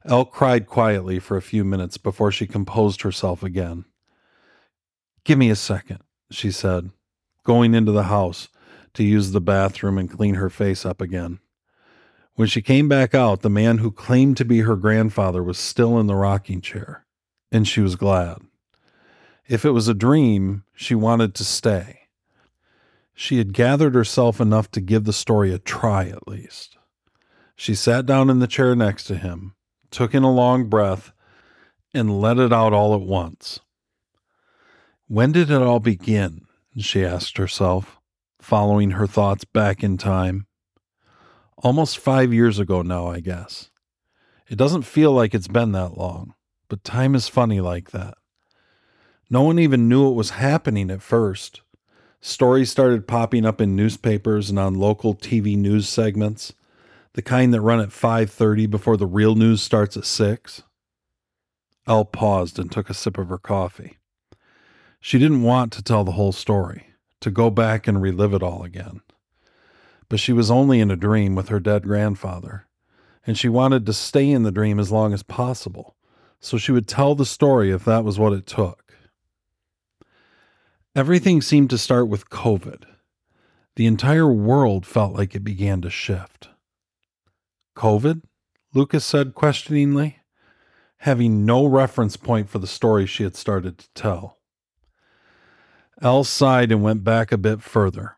Elle 0.05 0.25
cried 0.25 0.67
quietly 0.67 1.19
for 1.19 1.37
a 1.37 1.43
few 1.43 1.65
minutes 1.65 1.99
before 1.99 2.33
she 2.33 2.47
composed 2.47 3.03
herself 3.03 3.43
again. 3.43 3.85
Give 5.25 5.39
me 5.39 5.51
a 5.51 5.57
second, 5.57 6.01
she 6.31 6.51
said, 6.51 6.91
going 7.45 7.75
into 7.75 7.93
the 7.93 8.05
house 8.05 8.49
to 8.95 9.05
use 9.05 9.33
the 9.33 9.41
bathroom 9.41 9.99
and 9.99 10.11
clean 10.11 10.35
her 10.35 10.51
face 10.51 10.85
up 10.85 11.01
again. 11.01 11.41
When 12.35 12.49
she 12.49 12.63
came 12.63 12.89
back 12.89 13.15
out, 13.15 13.43
the 13.43 13.51
man 13.51 13.79
who 13.79 13.91
claimed 13.91 14.37
to 14.39 14.45
be 14.45 14.61
her 14.61 14.77
grandfather 14.77 15.43
was 15.43 15.59
still 15.59 15.99
in 15.99 16.07
the 16.07 16.15
rocking 16.15 16.61
chair, 16.61 17.05
and 17.53 17.69
she 17.69 17.81
was 17.81 17.97
glad. 17.97 18.39
If 19.47 19.65
it 19.65 19.73
was 19.73 19.89
a 19.89 19.95
dream, 19.95 20.65
she 20.75 20.95
wanted 20.95 21.35
to 21.35 21.45
stay. 21.45 22.01
She 23.15 23.39
had 23.39 23.53
gathered 23.53 23.95
herself 23.95 24.41
enough 24.41 24.71
to 24.71 24.81
give 24.81 25.05
the 25.05 25.13
story 25.13 25.53
a 25.53 25.59
try 25.59 26.07
at 26.09 26.27
least. 26.27 26.79
She 27.57 27.75
sat 27.75 28.07
down 28.07 28.31
in 28.31 28.39
the 28.39 28.47
chair 28.47 28.75
next 28.75 29.05
to 29.05 29.17
him, 29.17 29.55
took 29.91 30.15
in 30.15 30.23
a 30.23 30.33
long 30.33 30.71
breath, 30.71 31.13
and 31.93 32.21
let 32.21 32.39
it 32.39 32.53
out 32.53 32.73
all 32.73 32.95
at 32.95 33.03
once. 33.03 33.61
When 35.11 35.33
did 35.33 35.51
it 35.51 35.61
all 35.61 35.81
begin? 35.81 36.47
she 36.79 37.05
asked 37.05 37.37
herself, 37.37 37.99
following 38.41 38.93
her 38.93 39.09
thoughts 39.09 39.45
back 39.45 39.83
in 39.83 39.99
time. 39.99 40.47
Almost 41.59 41.99
five 41.99 42.33
years 42.33 42.61
ago 42.61 42.83
now, 42.83 43.09
I 43.09 43.19
guess. 43.19 43.71
It 44.49 44.55
doesn't 44.55 44.83
feel 44.83 45.11
like 45.11 45.35
it's 45.35 45.49
been 45.49 45.73
that 45.73 45.99
long, 45.99 46.35
but 46.69 46.85
time 46.85 47.17
is 47.17 47.27
funny 47.27 47.61
like 47.61 47.91
that. 47.91 48.19
No 49.29 49.43
one 49.43 49.59
even 49.59 49.89
knew 49.89 50.09
it 50.09 50.15
was 50.15 50.31
happening 50.31 50.93
at 50.93 51.03
first. 51.03 51.63
Stories 52.21 52.71
started 52.71 53.09
popping 53.09 53.45
up 53.45 53.61
in 53.61 53.75
newspapers 53.75 54.49
and 54.49 54.61
on 54.61 54.77
local 54.77 55.17
TV 55.17 55.57
news 55.57 55.89
segments, 55.89 56.53
the 57.15 57.23
kind 57.23 57.53
that 57.53 57.63
run 57.63 57.81
at 57.81 57.91
5:30 57.91 58.71
before 58.71 58.97
the 58.97 59.09
real 59.09 59.35
news 59.35 59.61
starts 59.61 59.97
at 59.97 60.05
6. 60.05 60.63
Elle 61.89 62.05
paused 62.05 62.61
and 62.61 62.71
took 62.71 62.89
a 62.89 62.95
sip 62.95 63.19
of 63.19 63.29
her 63.29 63.39
coffee. 63.39 63.97
She 65.01 65.19
didn't 65.19 65.43
want 65.43 65.73
to 65.73 65.83
tell 65.83 66.05
the 66.05 66.13
whole 66.13 66.33
story, 66.33 66.87
to 67.21 67.31
go 67.31 67.51
back 67.51 67.89
and 67.89 68.03
relive 68.03 68.35
it 68.35 68.43
all 68.43 68.63
again. 68.63 69.01
But 70.09 70.21
she 70.21 70.33
was 70.33 70.51
only 70.51 70.81
in 70.81 70.91
a 70.91 70.97
dream 70.97 71.35
with 71.35 71.49
her 71.49 71.59
dead 71.59 71.85
grandfather, 71.85 72.67
and 73.27 73.39
she 73.39 73.49
wanted 73.49 73.87
to 73.87 73.93
stay 73.93 74.31
in 74.31 74.43
the 74.43 74.53
dream 74.53 74.79
as 74.79 74.93
long 74.93 75.15
as 75.15 75.23
possible, 75.23 75.97
so 76.39 76.59
she 76.59 76.73
would 76.73 76.87
tell 76.87 77.15
the 77.15 77.25
story 77.25 77.71
if 77.71 77.85
that 77.85 78.05
was 78.05 78.19
what 78.19 78.33
it 78.35 78.47
took. 78.47 78.95
Everything 80.95 81.41
seemed 81.41 81.71
to 81.71 81.79
start 81.79 82.09
with 82.09 82.29
COVID. 82.29 82.85
The 83.77 83.87
entire 83.87 84.31
world 84.31 84.85
felt 84.85 85.15
like 85.15 85.35
it 85.35 85.45
began 85.45 85.81
to 85.83 85.91
shift. 85.91 86.49
COVID? 87.77 88.23
Lucas 88.75 89.05
said 89.05 89.35
questioningly, 89.35 90.19
having 90.99 91.47
no 91.47 91.65
reference 91.65 92.17
point 92.17 92.51
for 92.51 92.59
the 92.59 92.67
story 92.67 93.07
she 93.07 93.23
had 93.23 93.37
started 93.37 93.79
to 93.79 93.89
tell. 93.95 94.40
Elle 96.03 96.25
sighed 96.25 96.73
and 96.73 96.83
went 96.83 97.05
back 97.05 97.31
a 97.31 97.37
bit 97.37 97.61
further. 97.61 98.17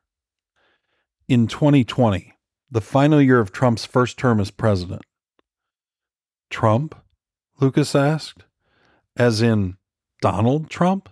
In 1.27 1.49
2020, 1.49 2.33
the 2.71 2.81
final 2.81 3.21
year 3.21 3.41
of 3.41 3.51
Trump's 3.51 3.85
first 3.85 4.17
term 4.17 4.39
as 4.39 4.53
president. 4.53 5.03
Trump? 6.49 6.95
Lucas 7.61 7.95
asked. 7.95 8.45
As 9.17 9.43
in 9.43 9.77
Donald 10.21 10.71
Trump? 10.71 11.09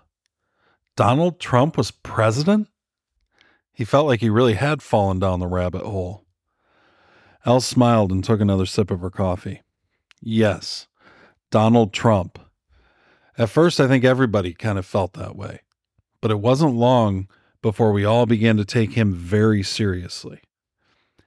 Donald 0.94 1.40
Trump 1.40 1.76
was 1.76 1.90
president? 1.90 2.68
He 3.72 3.84
felt 3.84 4.06
like 4.06 4.20
he 4.20 4.30
really 4.30 4.54
had 4.54 4.80
fallen 4.80 5.18
down 5.18 5.40
the 5.40 5.46
rabbit 5.46 5.82
hole. 5.82 6.24
Elle 7.44 7.60
smiled 7.60 8.12
and 8.12 8.22
took 8.22 8.40
another 8.40 8.66
sip 8.66 8.90
of 8.90 9.00
her 9.00 9.10
coffee. 9.10 9.62
Yes, 10.20 10.86
Donald 11.50 11.92
Trump. 11.92 12.38
At 13.38 13.48
first, 13.48 13.80
I 13.80 13.88
think 13.88 14.04
everybody 14.04 14.52
kind 14.52 14.78
of 14.78 14.86
felt 14.86 15.14
that 15.14 15.34
way 15.34 15.62
but 16.20 16.30
it 16.30 16.40
wasn't 16.40 16.74
long 16.74 17.28
before 17.62 17.92
we 17.92 18.04
all 18.04 18.26
began 18.26 18.56
to 18.56 18.64
take 18.64 18.92
him 18.92 19.12
very 19.12 19.62
seriously. 19.62 20.40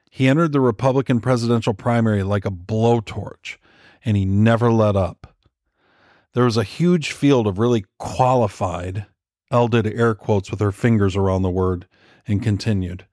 He 0.10 0.28
entered 0.28 0.52
the 0.52 0.62
Republican 0.62 1.20
presidential 1.20 1.74
primary 1.74 2.24
like 2.24 2.46
a 2.46 2.52
blowtorch, 2.52 3.58
and 4.06 4.16
he 4.16 4.26
never 4.26 4.72
let 4.72 4.96
up. 4.96 5.36
There 6.34 6.46
was 6.46 6.58
a 6.58 6.64
huge 6.64 7.12
field 7.12 7.48
of 7.48 7.60
really 7.60 7.86
qualified, 8.00 9.06
Elle 9.52 9.68
did 9.68 9.88
air 9.88 10.16
quotes 10.16 10.50
with 10.50 10.60
her 10.60 10.72
fingers 10.72 11.16
around 11.16 11.44
the 11.44 11.50
word, 11.50 11.88
and 12.28 12.42
continued, 12.42 13.06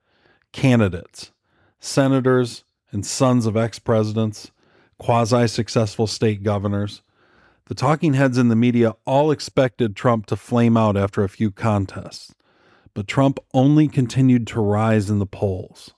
candidates, 0.52 1.32
senators, 1.78 2.64
and 2.92 3.04
sons 3.04 3.46
of 3.46 3.56
ex 3.56 3.78
presidents, 3.78 4.50
quasi 4.98 5.46
successful 5.46 6.06
state 6.06 6.42
governors, 6.42 7.02
the 7.70 7.74
talking 7.76 8.14
heads 8.14 8.36
in 8.36 8.48
the 8.48 8.56
media 8.56 8.96
all 9.06 9.30
expected 9.30 9.94
Trump 9.94 10.26
to 10.26 10.34
flame 10.34 10.76
out 10.76 10.96
after 10.96 11.22
a 11.22 11.28
few 11.28 11.52
contests, 11.52 12.34
but 12.94 13.06
Trump 13.06 13.38
only 13.54 13.86
continued 13.86 14.44
to 14.48 14.60
rise 14.60 15.08
in 15.08 15.20
the 15.20 15.24
polls. 15.24 15.92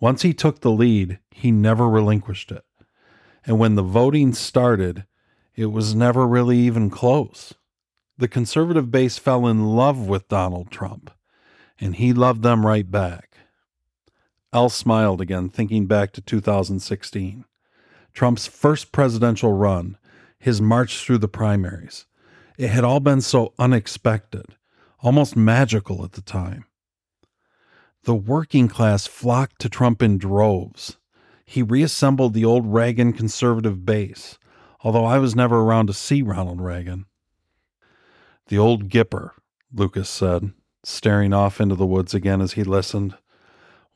Once 0.00 0.22
he 0.22 0.34
took 0.34 0.58
the 0.60 0.72
lead, 0.72 1.20
he 1.30 1.52
never 1.52 1.88
relinquished 1.88 2.50
it. 2.50 2.64
And 3.46 3.60
when 3.60 3.76
the 3.76 3.82
voting 3.84 4.32
started, 4.34 5.06
it 5.54 5.66
was 5.66 5.94
never 5.94 6.26
really 6.26 6.58
even 6.58 6.90
close. 6.90 7.54
The 8.18 8.26
conservative 8.26 8.90
base 8.90 9.16
fell 9.16 9.46
in 9.46 9.76
love 9.76 10.08
with 10.08 10.26
Donald 10.26 10.72
Trump, 10.72 11.12
and 11.80 11.94
he 11.94 12.12
loved 12.12 12.42
them 12.42 12.66
right 12.66 12.90
back. 12.90 13.36
Elle 14.52 14.68
smiled 14.68 15.20
again, 15.20 15.48
thinking 15.48 15.86
back 15.86 16.10
to 16.14 16.20
2016, 16.20 17.44
Trump's 18.12 18.48
first 18.48 18.90
presidential 18.90 19.52
run 19.52 19.96
his 20.44 20.60
march 20.60 21.02
through 21.02 21.16
the 21.16 21.26
primaries. 21.26 22.04
It 22.58 22.68
had 22.68 22.84
all 22.84 23.00
been 23.00 23.22
so 23.22 23.54
unexpected, 23.58 24.44
almost 25.00 25.36
magical 25.36 26.04
at 26.04 26.12
the 26.12 26.20
time. 26.20 26.66
The 28.02 28.14
working 28.14 28.68
class 28.68 29.06
flocked 29.06 29.58
to 29.62 29.70
Trump 29.70 30.02
in 30.02 30.18
droves. 30.18 30.98
He 31.46 31.62
reassembled 31.62 32.34
the 32.34 32.44
old 32.44 32.66
Reagan 32.66 33.14
conservative 33.14 33.86
base, 33.86 34.38
although 34.82 35.06
I 35.06 35.18
was 35.18 35.34
never 35.34 35.60
around 35.60 35.86
to 35.86 35.94
see 35.94 36.20
Ronald 36.20 36.60
Reagan. 36.60 37.06
The 38.48 38.58
old 38.58 38.90
Gipper, 38.90 39.30
Lucas 39.72 40.10
said, 40.10 40.52
staring 40.82 41.32
off 41.32 41.58
into 41.58 41.74
the 41.74 41.86
woods 41.86 42.12
again 42.12 42.42
as 42.42 42.52
he 42.52 42.64
listened. 42.64 43.16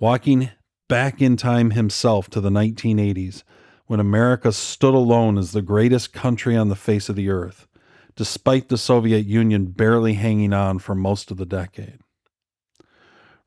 Walking 0.01 0.49
back 0.89 1.21
in 1.21 1.37
time 1.37 1.73
himself 1.73 2.31
to 2.31 2.41
the 2.41 2.49
1980s, 2.49 3.43
when 3.89 4.01
America 4.01 4.53
stood 4.53 4.95
alone 4.95 5.39
as 5.39 5.53
the 5.53 5.63
greatest 5.63 6.13
country 6.13 6.55
on 6.55 6.69
the 6.69 6.77
face 6.77 7.09
of 7.09 7.17
the 7.17 7.31
earth, 7.31 7.67
despite 8.15 8.69
the 8.69 8.77
Soviet 8.77 9.25
Union 9.25 9.67
barely 9.67 10.13
hanging 10.13 10.53
on 10.53 10.79
for 10.79 10.95
most 10.95 11.31
of 11.31 11.39
the 11.39 11.47
decade. 11.47 11.99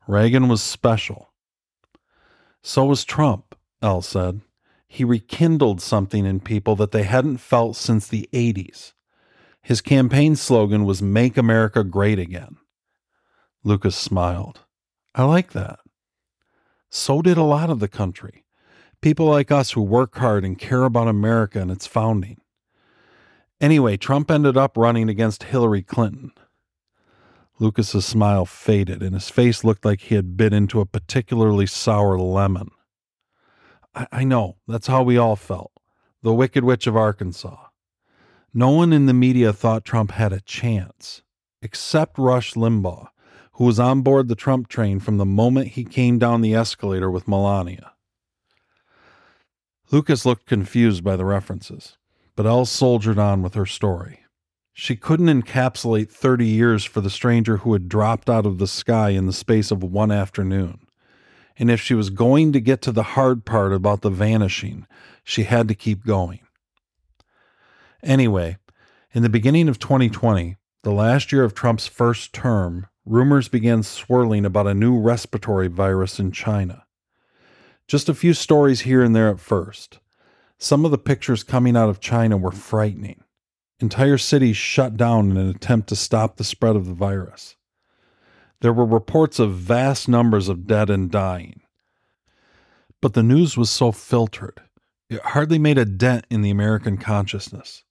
Reagan 0.08 0.48
was 0.48 0.60
special. 0.60 1.32
So 2.60 2.84
was 2.84 3.04
Trump, 3.04 3.54
Elle 3.80 4.02
said. 4.02 4.40
He 4.88 5.04
rekindled 5.04 5.80
something 5.80 6.26
in 6.26 6.40
people 6.40 6.74
that 6.74 6.90
they 6.90 7.04
hadn't 7.04 7.38
felt 7.38 7.76
since 7.76 8.08
the 8.08 8.28
80s. 8.32 8.94
His 9.62 9.80
campaign 9.80 10.34
slogan 10.34 10.84
was 10.84 11.00
Make 11.00 11.36
America 11.36 11.84
Great 11.84 12.18
Again. 12.18 12.56
Lucas 13.62 13.94
smiled. 13.94 14.60
I 15.14 15.22
like 15.22 15.52
that. 15.52 15.78
So 16.90 17.22
did 17.22 17.38
a 17.38 17.44
lot 17.44 17.70
of 17.70 17.78
the 17.78 17.86
country 17.86 18.44
people 19.02 19.26
like 19.26 19.50
us 19.50 19.72
who 19.72 19.82
work 19.82 20.16
hard 20.16 20.44
and 20.44 20.58
care 20.58 20.84
about 20.84 21.08
America 21.08 21.60
and 21.60 21.70
its 21.70 21.86
founding. 21.86 22.40
Anyway, 23.60 23.96
Trump 23.96 24.30
ended 24.30 24.56
up 24.56 24.76
running 24.76 25.10
against 25.10 25.44
Hillary 25.44 25.82
Clinton. 25.82 26.32
Lucas's 27.58 28.06
smile 28.06 28.46
faded 28.46 29.02
and 29.02 29.14
his 29.14 29.28
face 29.28 29.62
looked 29.62 29.84
like 29.84 30.00
he 30.00 30.14
had 30.14 30.36
bit 30.36 30.52
into 30.52 30.80
a 30.80 30.86
particularly 30.86 31.66
sour 31.66 32.18
lemon. 32.18 32.70
I, 33.94 34.06
I 34.10 34.24
know, 34.24 34.56
that's 34.66 34.86
how 34.86 35.02
we 35.02 35.18
all 35.18 35.36
felt. 35.36 35.72
The 36.22 36.32
Wicked 36.32 36.64
Witch 36.64 36.86
of 36.86 36.96
Arkansas. 36.96 37.56
No 38.54 38.70
one 38.70 38.92
in 38.92 39.06
the 39.06 39.14
media 39.14 39.52
thought 39.52 39.84
Trump 39.84 40.12
had 40.12 40.32
a 40.32 40.40
chance, 40.40 41.22
except 41.60 42.18
Rush 42.18 42.54
Limbaugh, 42.54 43.08
who 43.52 43.64
was 43.64 43.80
on 43.80 44.02
board 44.02 44.28
the 44.28 44.34
Trump 44.34 44.68
train 44.68 45.00
from 45.00 45.18
the 45.18 45.26
moment 45.26 45.68
he 45.68 45.84
came 45.84 46.18
down 46.18 46.40
the 46.40 46.54
escalator 46.54 47.10
with 47.10 47.28
Melania. 47.28 47.91
Lucas 49.92 50.24
looked 50.24 50.46
confused 50.46 51.04
by 51.04 51.16
the 51.16 51.24
references, 51.26 51.98
but 52.34 52.46
Elle 52.46 52.64
soldiered 52.64 53.18
on 53.18 53.42
with 53.42 53.52
her 53.52 53.66
story. 53.66 54.20
She 54.72 54.96
couldn't 54.96 55.26
encapsulate 55.26 56.08
30 56.08 56.46
years 56.46 56.82
for 56.82 57.02
the 57.02 57.10
stranger 57.10 57.58
who 57.58 57.74
had 57.74 57.90
dropped 57.90 58.30
out 58.30 58.46
of 58.46 58.56
the 58.56 58.66
sky 58.66 59.10
in 59.10 59.26
the 59.26 59.34
space 59.34 59.70
of 59.70 59.82
one 59.82 60.10
afternoon. 60.10 60.86
And 61.58 61.70
if 61.70 61.78
she 61.78 61.92
was 61.92 62.08
going 62.08 62.52
to 62.52 62.60
get 62.60 62.80
to 62.82 62.92
the 62.92 63.02
hard 63.02 63.44
part 63.44 63.74
about 63.74 64.00
the 64.00 64.08
vanishing, 64.08 64.86
she 65.22 65.42
had 65.42 65.68
to 65.68 65.74
keep 65.74 66.06
going. 66.06 66.40
Anyway, 68.02 68.56
in 69.12 69.22
the 69.22 69.28
beginning 69.28 69.68
of 69.68 69.78
2020, 69.78 70.56
the 70.84 70.90
last 70.90 71.32
year 71.32 71.44
of 71.44 71.52
Trump's 71.52 71.86
first 71.86 72.32
term, 72.32 72.86
rumors 73.04 73.48
began 73.48 73.82
swirling 73.82 74.46
about 74.46 74.66
a 74.66 74.72
new 74.74 74.98
respiratory 74.98 75.68
virus 75.68 76.18
in 76.18 76.32
China. 76.32 76.86
Just 77.92 78.08
a 78.08 78.14
few 78.14 78.32
stories 78.32 78.80
here 78.80 79.02
and 79.02 79.14
there 79.14 79.28
at 79.28 79.38
first. 79.38 79.98
Some 80.56 80.86
of 80.86 80.90
the 80.90 80.96
pictures 80.96 81.42
coming 81.42 81.76
out 81.76 81.90
of 81.90 82.00
China 82.00 82.38
were 82.38 82.50
frightening. 82.50 83.22
entire 83.80 84.16
cities 84.16 84.56
shut 84.56 84.96
down 84.96 85.30
in 85.30 85.36
an 85.36 85.50
attempt 85.50 85.90
to 85.90 85.96
stop 85.96 86.38
the 86.38 86.42
spread 86.42 86.74
of 86.74 86.86
the 86.86 86.94
virus. 86.94 87.54
There 88.62 88.72
were 88.72 88.86
reports 88.86 89.38
of 89.38 89.56
vast 89.56 90.08
numbers 90.08 90.48
of 90.48 90.66
dead 90.66 90.88
and 90.88 91.10
dying. 91.10 91.60
But 93.02 93.12
the 93.12 93.22
news 93.22 93.58
was 93.58 93.68
so 93.68 93.92
filtered, 93.92 94.62
it 95.10 95.20
hardly 95.20 95.58
made 95.58 95.76
a 95.76 95.84
dent 95.84 96.24
in 96.30 96.40
the 96.40 96.48
American 96.48 96.96
consciousness. 96.96 97.84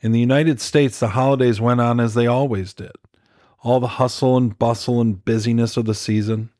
In 0.00 0.12
the 0.12 0.20
United 0.20 0.60
States, 0.60 1.00
the 1.00 1.08
holidays 1.08 1.60
went 1.60 1.80
on 1.80 1.98
as 1.98 2.14
they 2.14 2.28
always 2.28 2.72
did. 2.72 2.94
All 3.64 3.80
the 3.80 3.98
hustle 3.98 4.36
and 4.36 4.56
bustle 4.56 5.00
and 5.00 5.24
busyness 5.24 5.76
of 5.76 5.86
the 5.86 5.94
season, 5.96 6.50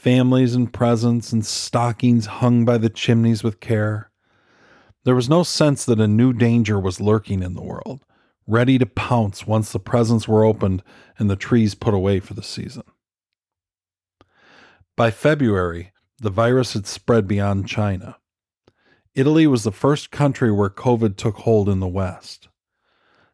families 0.00 0.54
and 0.54 0.72
presents 0.72 1.30
and 1.30 1.44
stockings 1.44 2.24
hung 2.24 2.64
by 2.64 2.78
the 2.78 2.88
chimneys 2.88 3.42
with 3.42 3.60
care. 3.60 4.10
There 5.04 5.14
was 5.14 5.28
no 5.28 5.42
sense 5.42 5.84
that 5.84 6.00
a 6.00 6.08
new 6.08 6.32
danger 6.32 6.80
was 6.80 7.02
lurking 7.02 7.42
in 7.42 7.52
the 7.52 7.62
world, 7.62 8.06
ready 8.46 8.78
to 8.78 8.86
pounce 8.86 9.46
once 9.46 9.72
the 9.72 9.78
presents 9.78 10.26
were 10.26 10.42
opened 10.42 10.82
and 11.18 11.28
the 11.28 11.36
trees 11.36 11.74
put 11.74 11.92
away 11.92 12.18
for 12.18 12.32
the 12.32 12.42
season. 12.42 12.84
By 14.96 15.10
February, 15.10 15.92
the 16.18 16.30
virus 16.30 16.72
had 16.72 16.86
spread 16.86 17.28
beyond 17.28 17.68
China. 17.68 18.16
Italy 19.14 19.46
was 19.46 19.64
the 19.64 19.70
first 19.70 20.10
country 20.10 20.50
where 20.50 20.70
COVID 20.70 21.18
took 21.18 21.36
hold 21.36 21.68
in 21.68 21.80
the 21.80 21.86
West. 21.86 22.48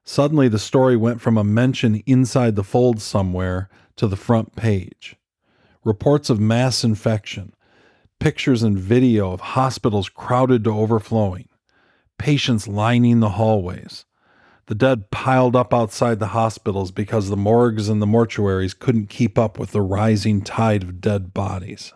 Suddenly, 0.02 0.48
the 0.48 0.58
story 0.58 0.96
went 0.96 1.20
from 1.20 1.38
a 1.38 1.44
mention 1.44 2.02
inside 2.06 2.56
the 2.56 2.64
fold 2.64 3.00
somewhere 3.00 3.68
to 3.94 4.08
the 4.08 4.16
front 4.16 4.56
page. 4.56 5.16
Reports 5.86 6.30
of 6.30 6.40
mass 6.40 6.82
infection, 6.82 7.54
pictures 8.18 8.64
and 8.64 8.76
video 8.76 9.30
of 9.30 9.40
hospitals 9.40 10.08
crowded 10.08 10.64
to 10.64 10.70
overflowing, 10.76 11.48
patients 12.18 12.66
lining 12.66 13.20
the 13.20 13.28
hallways, 13.28 14.04
the 14.66 14.74
dead 14.74 15.12
piled 15.12 15.54
up 15.54 15.72
outside 15.72 16.18
the 16.18 16.26
hospitals 16.26 16.90
because 16.90 17.28
the 17.28 17.36
morgues 17.36 17.88
and 17.88 18.02
the 18.02 18.06
mortuaries 18.06 18.76
couldn't 18.76 19.10
keep 19.10 19.38
up 19.38 19.60
with 19.60 19.70
the 19.70 19.80
rising 19.80 20.42
tide 20.42 20.82
of 20.82 21.00
dead 21.00 21.32
bodies. 21.32 21.92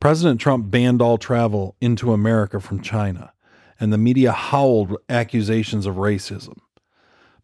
President 0.00 0.40
Trump 0.40 0.70
banned 0.70 1.02
all 1.02 1.18
travel 1.18 1.76
into 1.82 2.14
America 2.14 2.60
from 2.60 2.80
China 2.80 3.34
and 3.78 3.92
the 3.92 3.98
media 3.98 4.32
howled 4.32 4.96
accusations 5.10 5.84
of 5.84 5.96
racism. 5.96 6.56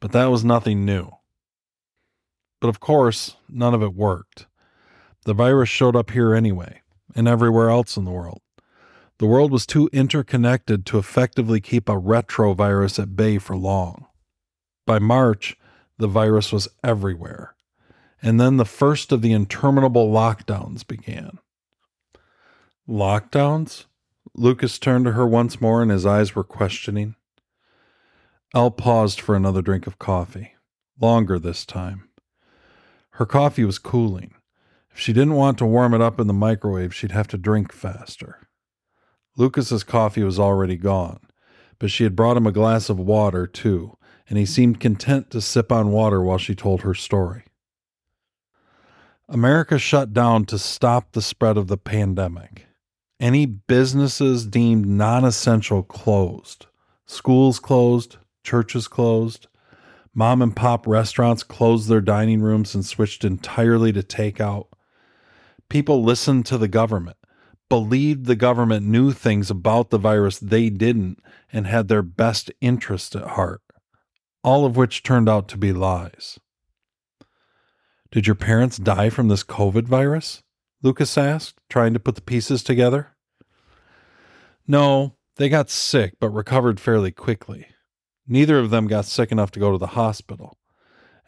But 0.01 0.12
that 0.12 0.31
was 0.31 0.46
nothing 0.46 0.87
new. 0.87 1.11
But 2.59 2.68
of 2.68 2.81
course, 2.81 3.37
none 3.51 3.74
of 3.74 3.83
it 3.83 3.94
worked. 3.94 4.46
The 5.24 5.35
virus 5.35 5.68
showed 5.68 5.96
up 5.96 6.11
here 6.11 6.35
anyway, 6.35 6.83
and 7.14 7.28
everywhere 7.28 7.70
else 7.70 7.96
in 7.96 8.04
the 8.04 8.11
world. 8.11 8.40
The 9.18 9.26
world 9.26 9.50
was 9.50 9.66
too 9.66 9.88
interconnected 9.92 10.87
to 10.87 10.98
effectively 10.98 11.61
keep 11.61 11.88
a 11.88 12.00
retrovirus 12.00 13.02
at 13.02 13.16
bay 13.16 13.38
for 13.38 13.57
long. 13.57 14.07
By 14.87 15.00
March, 15.00 15.57
the 15.98 16.07
virus 16.07 16.52
was 16.52 16.68
everywhere. 16.85 17.54
And 18.22 18.40
then 18.40 18.57
the 18.57 18.64
first 18.64 19.12
of 19.12 19.22
the 19.22 19.33
interminable 19.33 20.11
lockdowns 20.11 20.87
began. 20.87 21.38
Lockdowns? 22.88 23.85
Lucas 24.35 24.78
turned 24.78 25.04
to 25.04 25.12
her 25.12 25.26
once 25.26 25.61
more 25.61 25.83
and 25.83 25.90
his 25.90 26.07
eyes 26.07 26.35
were 26.35 26.44
questioning. 26.44 27.16
Elle 28.54 28.70
paused 28.70 29.20
for 29.20 29.35
another 29.35 29.62
drink 29.62 29.87
of 29.87 29.98
coffee, 29.98 30.54
longer 31.00 31.38
this 31.38 31.66
time. 31.66 32.09
Her 33.12 33.26
coffee 33.26 33.64
was 33.64 33.78
cooling. 33.78 34.35
If 34.92 34.98
she 34.98 35.12
didn't 35.12 35.35
want 35.35 35.59
to 35.59 35.66
warm 35.66 35.94
it 35.94 36.01
up 36.01 36.18
in 36.18 36.27
the 36.27 36.33
microwave, 36.33 36.94
she'd 36.94 37.12
have 37.12 37.29
to 37.29 37.38
drink 37.38 37.72
faster. 37.72 38.48
Lucas's 39.37 39.85
coffee 39.85 40.24
was 40.24 40.40
already 40.40 40.77
gone, 40.77 41.20
but 41.79 41.90
she 41.90 42.03
had 42.05 42.16
brought 42.16 42.37
him 42.37 42.46
a 42.46 42.53
glass 42.53 42.88
of 42.88 42.98
water, 42.98 43.46
too, 43.46 43.96
and 44.29 44.38
he 44.38 44.44
seemed 44.44 44.81
content 44.81 45.31
to 45.31 45.40
sip 45.40 45.70
on 45.70 45.92
water 45.92 46.20
while 46.20 46.38
she 46.38 46.55
told 46.55 46.83
her 46.83 46.94
story. 46.94 47.44
America 49.29 49.79
shut 49.79 50.12
down 50.12 50.46
to 50.46 50.59
stop 50.59 51.12
the 51.12 51.22
spread 51.22 51.57
of 51.57 51.68
the 51.68 51.77
pandemic. 51.77 52.66
Any 53.20 53.46
businesses 53.46 54.46
deemed 54.46 54.87
non 54.87 55.24
essential 55.24 55.83
closed. 55.83 56.66
Schools 57.07 57.59
closed, 57.59 58.16
churches 58.42 58.88
closed. 58.88 59.46
Mom 60.14 60.40
and 60.40 60.57
pop 60.57 60.87
restaurants 60.87 61.42
closed 61.42 61.88
their 61.88 62.01
dining 62.01 62.40
rooms 62.40 62.74
and 62.74 62.85
switched 62.85 63.24
entirely 63.24 63.92
to 63.92 64.03
takeout. 64.03 64.66
People 65.70 66.02
listened 66.02 66.46
to 66.46 66.57
the 66.57 66.68
government, 66.68 67.18
believed 67.68 68.24
the 68.24 68.37
government 68.37 68.87
knew 68.87 69.12
things 69.12 69.50
about 69.50 69.90
the 69.90 69.98
virus 69.98 70.38
they 70.38 70.70
didn't, 70.70 71.18
and 71.52 71.66
had 71.66 71.88
their 71.88 72.02
best 72.02 72.50
interest 72.61 73.14
at 73.14 73.28
heart, 73.28 73.61
all 74.42 74.64
of 74.64 74.76
which 74.76 75.02
turned 75.02 75.28
out 75.28 75.46
to 75.48 75.59
be 75.59 75.72
lies. 75.72 76.38
Did 78.11 78.26
your 78.26 78.37
parents 78.37 78.78
die 78.78 79.11
from 79.11 79.28
this 79.28 79.44
COVID 79.44 79.85
virus? 79.85 80.42
Lucas 80.83 81.18
asked, 81.18 81.61
trying 81.68 81.92
to 81.92 82.00
put 82.00 82.14
the 82.14 82.22
pieces 82.22 82.62
together. 82.62 83.09
No, 84.66 85.16
they 85.37 85.48
got 85.48 85.68
sick 85.68 86.14
but 86.18 86.31
recovered 86.31 86.81
fairly 86.81 87.11
quickly. 87.11 87.66
Neither 88.26 88.59
of 88.59 88.70
them 88.70 88.87
got 88.87 89.04
sick 89.04 89.31
enough 89.31 89.50
to 89.52 89.61
go 89.61 89.72
to 89.72 89.78
the 89.78 89.88
hospital, 89.88 90.59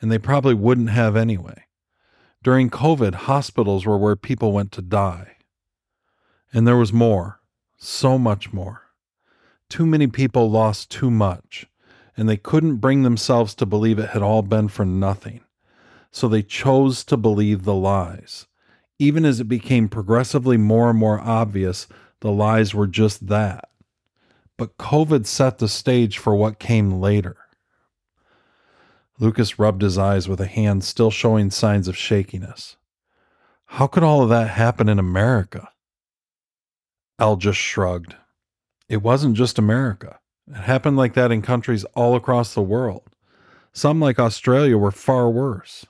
and 0.01 0.11
they 0.11 0.19
probably 0.19 0.55
wouldn't 0.55 0.91
have 0.91 1.17
anyway. 1.17 1.65
During 2.43 2.71
COVID, 2.71 3.15
hospitals 3.15 3.85
were 3.85 3.99
where 3.99 4.17
people 4.17 4.53
went 4.53 4.73
to 4.73 4.83
die. 4.83 5.37
And 6.53 6.67
there 6.67 6.77
was 6.77 6.93
more, 6.93 7.41
so 7.77 8.19
much 8.19 8.53
more. 8.53 8.83
Too 9.69 9.87
many 9.87 10.07
people 10.07 10.51
lost 10.51 10.91
too 10.91 11.11
much, 11.11 11.67
and 12.17 12.29
they 12.29 12.37
couldn't 12.37 12.77
bring 12.77 13.03
themselves 13.03 13.55
to 13.57 13.67
believe 13.67 13.99
it 13.99 14.11
had 14.11 14.23
all 14.23 14.43
been 14.43 14.69
for 14.69 14.85
nothing. 14.85 15.41
So 16.11 16.29
they 16.29 16.43
chose 16.43 17.05
to 17.05 17.17
believe 17.17 17.63
the 17.63 17.75
lies 17.75 18.47
even 19.01 19.25
as 19.25 19.41
it 19.41 19.45
became 19.45 19.89
progressively 19.89 20.59
more 20.59 20.91
and 20.91 20.99
more 20.99 21.19
obvious 21.21 21.89
the 22.21 22.31
lies 22.31 22.75
were 22.75 22.87
just 22.87 23.29
that. 23.29 23.71
But 24.59 24.77
COVID 24.77 25.25
set 25.27 25.57
the 25.57 25.69
stage 25.69 26.19
for 26.19 26.37
what 26.37 26.59
came 26.59 27.01
later. 27.01 27.39
Lucas 29.21 29.59
rubbed 29.59 29.83
his 29.83 29.97
eyes 29.97 30.29
with 30.29 30.41
a 30.41 30.47
hand 30.47 30.83
still 30.83 31.11
showing 31.11 31.51
signs 31.51 31.87
of 31.87 31.97
shakiness. 31.97 32.77
How 33.67 33.87
could 33.87 34.03
all 34.03 34.23
of 34.23 34.29
that 34.31 34.51
happen 34.51 34.89
in 34.89 34.99
America? 34.99 35.69
Elle 37.21 37.37
just 37.37 37.59
shrugged. 37.59 38.17
It 38.89 39.03
wasn't 39.03 39.37
just 39.37 39.59
America. 39.59 40.19
It 40.49 40.57
happened 40.57 40.97
like 40.97 41.15
that 41.15 41.31
in 41.31 41.43
countries 41.43 41.85
all 41.95 42.17
across 42.17 42.55
the 42.55 42.63
world. 42.63 43.03
Some, 43.73 44.01
like 44.01 44.19
Australia, 44.19 44.77
were 44.77 44.91
far 44.91 45.31
worse. 45.31 45.87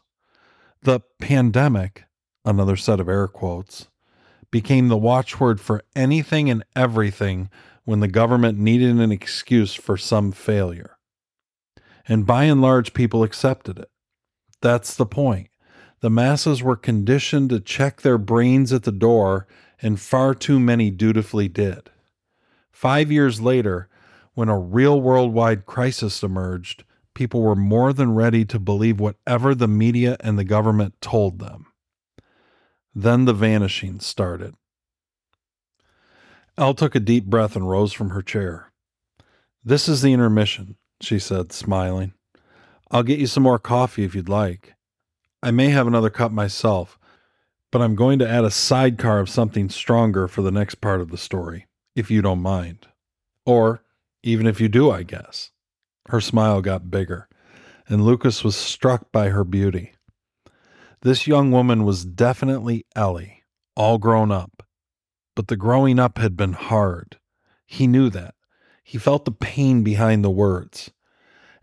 The 0.83 1.01
pandemic 1.19 2.05
another 2.45 2.77
set 2.77 3.01
of 3.01 3.09
air 3.09 3.29
quotes, 3.29 3.89
became 4.51 4.89
the 4.89 4.97
watchword 4.97 5.61
for 5.61 5.83
anything 5.95 6.51
and 6.51 6.65
everything 6.75 7.51
when 7.85 8.01
the 8.01 8.09
government 8.09 8.59
needed 8.59 8.99
an 8.99 9.13
excuse 9.13 9.75
for 9.75 9.97
some 9.97 10.33
failure. 10.33 10.97
And 12.09 12.27
by 12.27 12.45
and 12.45 12.61
large, 12.61 12.95
people 12.95 13.23
accepted 13.23 13.79
it. 13.79 13.91
That's 14.61 14.95
the 14.95 15.07
point. 15.07 15.49
The 16.01 16.11
masses 16.11 16.63
were 16.63 16.77
conditioned 16.77 17.51
to 17.51 17.61
check 17.61 18.01
their 18.01 18.19
brains 18.19 18.73
at 18.73 18.85
the 18.85 18.93
door, 18.93 19.47
and 19.83 20.01
far 20.01 20.35
too 20.35 20.59
many 20.59 20.91
dutifully 20.91 21.49
did. 21.49 21.91
Five 22.71 23.13
years 23.13 23.41
later, 23.41 23.89
when 24.35 24.49
a 24.49 24.59
real 24.59 25.01
worldwide 25.01 25.67
crisis 25.67 26.23
emerged, 26.23 26.85
people 27.15 27.43
were 27.43 27.57
more 27.57 27.93
than 27.93 28.15
ready 28.15 28.45
to 28.47 28.59
believe 28.59 28.99
whatever 29.01 29.55
the 29.55 29.69
media 29.69 30.17
and 30.21 30.39
the 30.39 30.45
government 30.45 30.95
told 31.01 31.39
them. 31.39 31.67
Then 32.95 33.25
the 33.25 33.35
vanishing 33.35 34.01
started. 34.01 34.55
Elle 36.57 36.75
took 36.75 36.95
a 36.95 37.01
deep 37.01 37.27
breath 37.27 37.57
and 37.57 37.69
rose 37.69 37.93
from 37.93 38.11
her 38.11 38.23
chair. 38.23 38.73
This 39.65 39.89
is 39.89 40.03
the 40.03 40.13
intermission, 40.13 40.77
she 41.01 41.19
said, 41.19 41.53
smiling. 41.53 42.13
I'll 42.91 43.03
get 43.03 43.19
you 43.19 43.27
some 43.27 43.43
more 43.43 43.59
coffee 43.59 44.05
if 44.05 44.15
you'd 44.15 44.29
like. 44.29 44.75
I 45.43 45.51
may 45.51 45.69
have 45.71 45.87
another 45.87 46.11
cup 46.11 46.33
myself, 46.33 46.99
but 47.71 47.81
I'm 47.81 47.95
going 47.95 48.19
to 48.19 48.29
add 48.29 48.45
a 48.45 48.51
sidecar 48.51 49.21
of 49.21 49.31
something 49.31 49.69
stronger 49.69 50.29
for 50.29 50.43
the 50.43 50.51
next 50.51 50.77
part 50.77 51.01
of 51.01 51.11
the 51.11 51.17
story, 51.17 51.67
if 51.95 52.11
you 52.11 52.21
don't 52.21 52.43
mind. 52.43 52.89
Or 53.47 53.83
even 54.23 54.47
if 54.47 54.61
you 54.61 54.69
do, 54.69 54.91
I 54.91 55.03
guess. 55.03 55.51
Her 56.09 56.21
smile 56.21 56.61
got 56.61 56.91
bigger, 56.91 57.29
and 57.89 58.05
Lucas 58.05 58.43
was 58.43 58.57
struck 58.57 59.13
by 59.13 59.29
her 59.29 59.45
beauty. 59.45 59.93
This 61.03 61.27
young 61.27 61.51
woman 61.51 61.85
was 61.85 62.05
definitely 62.05 62.85
Ellie, 62.95 63.45
all 63.75 63.99
grown 63.99 64.31
up. 64.31 64.63
But 65.37 65.49
the 65.49 65.57
growing 65.57 65.99
up 65.99 66.19
had 66.19 66.37
been 66.37 66.53
hard. 66.53 67.19
He 67.65 67.87
knew 67.87 68.11
that. 68.11 68.35
He 68.83 68.99
felt 68.99 69.25
the 69.25 69.31
pain 69.31 69.83
behind 69.83 70.25
the 70.25 70.31
words. 70.31 70.91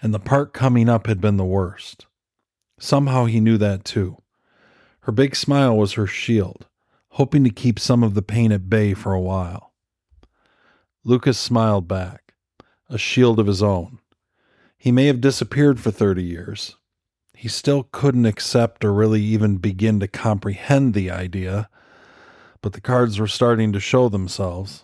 And 0.02 0.14
the 0.14 0.20
part 0.20 0.54
coming 0.54 0.90
up 0.90 1.08
had 1.08 1.20
been 1.20 1.38
the 1.38 1.46
worst. 1.46 2.06
Somehow 2.80 3.26
he 3.26 3.40
knew 3.40 3.58
that 3.58 3.84
too. 3.84 4.18
Her 5.02 5.12
big 5.12 5.36
smile 5.36 5.76
was 5.76 5.94
her 5.94 6.06
shield, 6.06 6.68
hoping 7.12 7.44
to 7.44 7.50
keep 7.50 7.80
some 7.80 8.04
of 8.04 8.14
the 8.14 8.22
pain 8.22 8.52
at 8.52 8.70
bay 8.70 8.94
for 8.94 9.14
a 9.14 9.22
while. 9.22 9.74
Lucas 11.04 11.40
smiled 11.40 11.88
back, 11.88 12.34
a 12.90 12.98
shield 12.98 13.40
of 13.40 13.48
his 13.48 13.64
own. 13.64 14.00
He 14.78 14.92
may 14.92 15.06
have 15.06 15.22
disappeared 15.22 15.80
for 15.80 15.90
30 15.90 16.24
years. 16.24 16.76
He 17.34 17.48
still 17.48 17.84
couldn't 17.92 18.26
accept 18.26 18.84
or 18.84 18.94
really 18.94 19.22
even 19.22 19.58
begin 19.58 20.00
to 20.02 20.08
comprehend 20.08 20.94
the 20.94 21.10
idea, 21.10 21.70
but 22.62 22.74
the 22.74 22.82
cards 22.82 23.20
were 23.20 23.28
starting 23.28 23.72
to 23.74 23.80
show 23.80 24.10
themselves. 24.10 24.84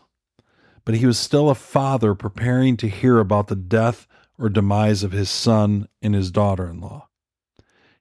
But 0.86 0.96
he 0.96 1.06
was 1.06 1.18
still 1.18 1.50
a 1.50 1.56
father 1.56 2.14
preparing 2.14 2.78
to 2.78 2.90
hear 2.90 3.20
about 3.20 3.48
the 3.48 3.56
death 3.56 4.08
or 4.38 4.50
demise 4.50 5.04
of 5.04 5.12
his 5.12 5.30
son 5.30 5.88
and 6.02 6.14
his 6.14 6.32
daughter 6.32 6.68
in 6.68 6.82
law. 6.82 7.08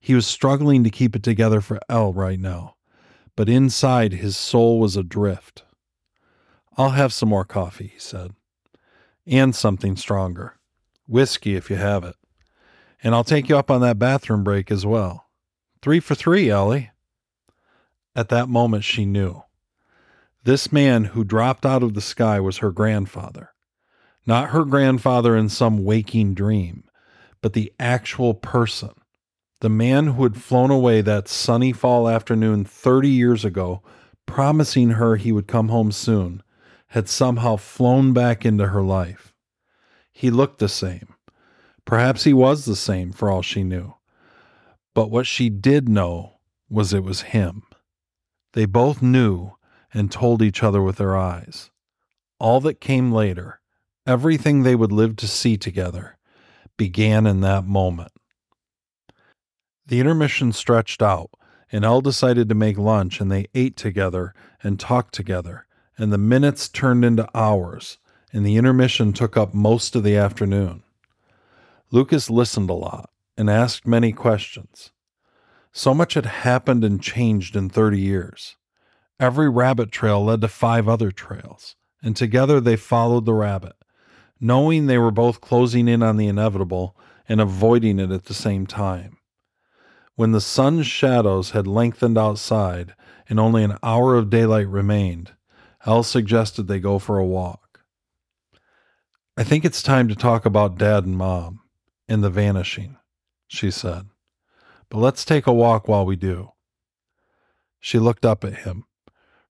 He 0.00 0.14
was 0.14 0.26
struggling 0.26 0.82
to 0.82 0.90
keep 0.90 1.14
it 1.14 1.22
together 1.22 1.60
for 1.60 1.78
Elle 1.88 2.12
right 2.12 2.40
now, 2.40 2.74
but 3.36 3.48
inside 3.48 4.14
his 4.14 4.36
soul 4.36 4.80
was 4.80 4.96
adrift. 4.96 5.62
I'll 6.76 6.90
have 6.90 7.12
some 7.12 7.28
more 7.28 7.44
coffee, 7.44 7.92
he 7.94 7.98
said, 8.00 8.32
and 9.26 9.54
something 9.54 9.96
stronger. 9.96 10.56
Whiskey 11.06 11.54
if 11.54 11.70
you 11.70 11.76
have 11.76 12.02
it. 12.02 12.16
And 13.02 13.14
I'll 13.14 13.24
take 13.24 13.48
you 13.48 13.56
up 13.56 13.70
on 13.70 13.80
that 13.82 13.98
bathroom 13.98 14.42
break 14.42 14.70
as 14.70 14.86
well. 14.86 15.28
Three 15.82 16.00
for 16.00 16.14
three, 16.14 16.50
Ellie. 16.50 16.90
At 18.14 18.28
that 18.28 18.48
moment, 18.48 18.84
she 18.84 19.04
knew. 19.04 19.42
This 20.44 20.72
man 20.72 21.04
who 21.04 21.22
dropped 21.22 21.64
out 21.64 21.84
of 21.84 21.94
the 21.94 22.00
sky 22.00 22.40
was 22.40 22.58
her 22.58 22.72
grandfather. 22.72 23.50
Not 24.26 24.50
her 24.50 24.64
grandfather 24.64 25.36
in 25.36 25.48
some 25.48 25.84
waking 25.84 26.34
dream, 26.34 26.84
but 27.40 27.52
the 27.52 27.72
actual 27.78 28.34
person. 28.34 28.90
The 29.60 29.68
man 29.68 30.08
who 30.08 30.24
had 30.24 30.36
flown 30.36 30.72
away 30.72 31.00
that 31.02 31.28
sunny 31.28 31.72
fall 31.72 32.08
afternoon 32.08 32.64
30 32.64 33.08
years 33.08 33.44
ago, 33.44 33.82
promising 34.26 34.90
her 34.90 35.14
he 35.14 35.30
would 35.30 35.46
come 35.46 35.68
home 35.68 35.92
soon, 35.92 36.42
had 36.88 37.08
somehow 37.08 37.54
flown 37.54 38.12
back 38.12 38.44
into 38.44 38.68
her 38.68 38.82
life. 38.82 39.32
He 40.12 40.30
looked 40.30 40.58
the 40.58 40.68
same. 40.68 41.14
Perhaps 41.84 42.24
he 42.24 42.32
was 42.32 42.64
the 42.64 42.76
same 42.76 43.12
for 43.12 43.30
all 43.30 43.42
she 43.42 43.62
knew. 43.62 43.94
But 44.92 45.10
what 45.10 45.26
she 45.26 45.50
did 45.50 45.88
know 45.88 46.38
was 46.68 46.92
it 46.92 47.04
was 47.04 47.22
him. 47.22 47.62
They 48.54 48.66
both 48.66 49.00
knew 49.00 49.52
and 49.92 50.10
told 50.10 50.42
each 50.42 50.62
other 50.62 50.82
with 50.82 50.96
their 50.96 51.16
eyes. 51.16 51.70
All 52.38 52.60
that 52.60 52.80
came 52.80 53.12
later, 53.12 53.60
everything 54.06 54.62
they 54.62 54.74
would 54.74 54.92
live 54.92 55.16
to 55.16 55.28
see 55.28 55.56
together, 55.56 56.16
began 56.76 57.26
in 57.26 57.40
that 57.42 57.64
moment. 57.64 58.12
The 59.86 60.00
intermission 60.00 60.52
stretched 60.52 61.02
out, 61.02 61.30
and 61.70 61.84
Elle 61.84 62.00
decided 62.00 62.48
to 62.48 62.54
make 62.54 62.78
lunch, 62.78 63.20
and 63.20 63.30
they 63.30 63.46
ate 63.54 63.76
together 63.76 64.34
and 64.62 64.78
talked 64.78 65.14
together, 65.14 65.66
and 65.96 66.12
the 66.12 66.18
minutes 66.18 66.68
turned 66.68 67.04
into 67.04 67.28
hours, 67.36 67.98
and 68.32 68.44
the 68.44 68.56
intermission 68.56 69.12
took 69.12 69.36
up 69.36 69.54
most 69.54 69.94
of 69.94 70.02
the 70.02 70.16
afternoon. 70.16 70.82
Lucas 71.90 72.30
listened 72.30 72.70
a 72.70 72.74
lot 72.74 73.10
and 73.36 73.50
asked 73.50 73.86
many 73.86 74.12
questions. 74.12 74.92
So 75.72 75.94
much 75.94 76.14
had 76.14 76.26
happened 76.26 76.84
and 76.84 77.02
changed 77.02 77.56
in 77.56 77.68
30 77.68 78.00
years. 78.00 78.56
Every 79.22 79.48
rabbit 79.48 79.92
trail 79.92 80.24
led 80.24 80.40
to 80.40 80.48
five 80.48 80.88
other 80.88 81.12
trails, 81.12 81.76
and 82.02 82.16
together 82.16 82.60
they 82.60 82.74
followed 82.74 83.24
the 83.24 83.34
rabbit, 83.34 83.76
knowing 84.40 84.86
they 84.86 84.98
were 84.98 85.12
both 85.12 85.40
closing 85.40 85.86
in 85.86 86.02
on 86.02 86.16
the 86.16 86.26
inevitable 86.26 86.96
and 87.28 87.40
avoiding 87.40 88.00
it 88.00 88.10
at 88.10 88.24
the 88.24 88.34
same 88.34 88.66
time. 88.66 89.18
When 90.16 90.32
the 90.32 90.40
sun's 90.40 90.88
shadows 90.88 91.52
had 91.52 91.68
lengthened 91.68 92.18
outside 92.18 92.96
and 93.28 93.38
only 93.38 93.62
an 93.62 93.78
hour 93.80 94.16
of 94.16 94.28
daylight 94.28 94.66
remained, 94.66 95.34
Elle 95.86 96.02
suggested 96.02 96.64
they 96.64 96.80
go 96.80 96.98
for 96.98 97.18
a 97.18 97.24
walk. 97.24 97.84
I 99.36 99.44
think 99.44 99.64
it's 99.64 99.84
time 99.84 100.08
to 100.08 100.16
talk 100.16 100.44
about 100.44 100.78
Dad 100.78 101.06
and 101.06 101.16
Mom 101.16 101.60
and 102.08 102.24
the 102.24 102.28
vanishing, 102.28 102.96
she 103.46 103.70
said. 103.70 104.08
But 104.88 104.98
let's 104.98 105.24
take 105.24 105.46
a 105.46 105.52
walk 105.52 105.86
while 105.86 106.04
we 106.04 106.16
do. 106.16 106.50
She 107.78 108.00
looked 108.00 108.26
up 108.26 108.42
at 108.42 108.64
him 108.64 108.84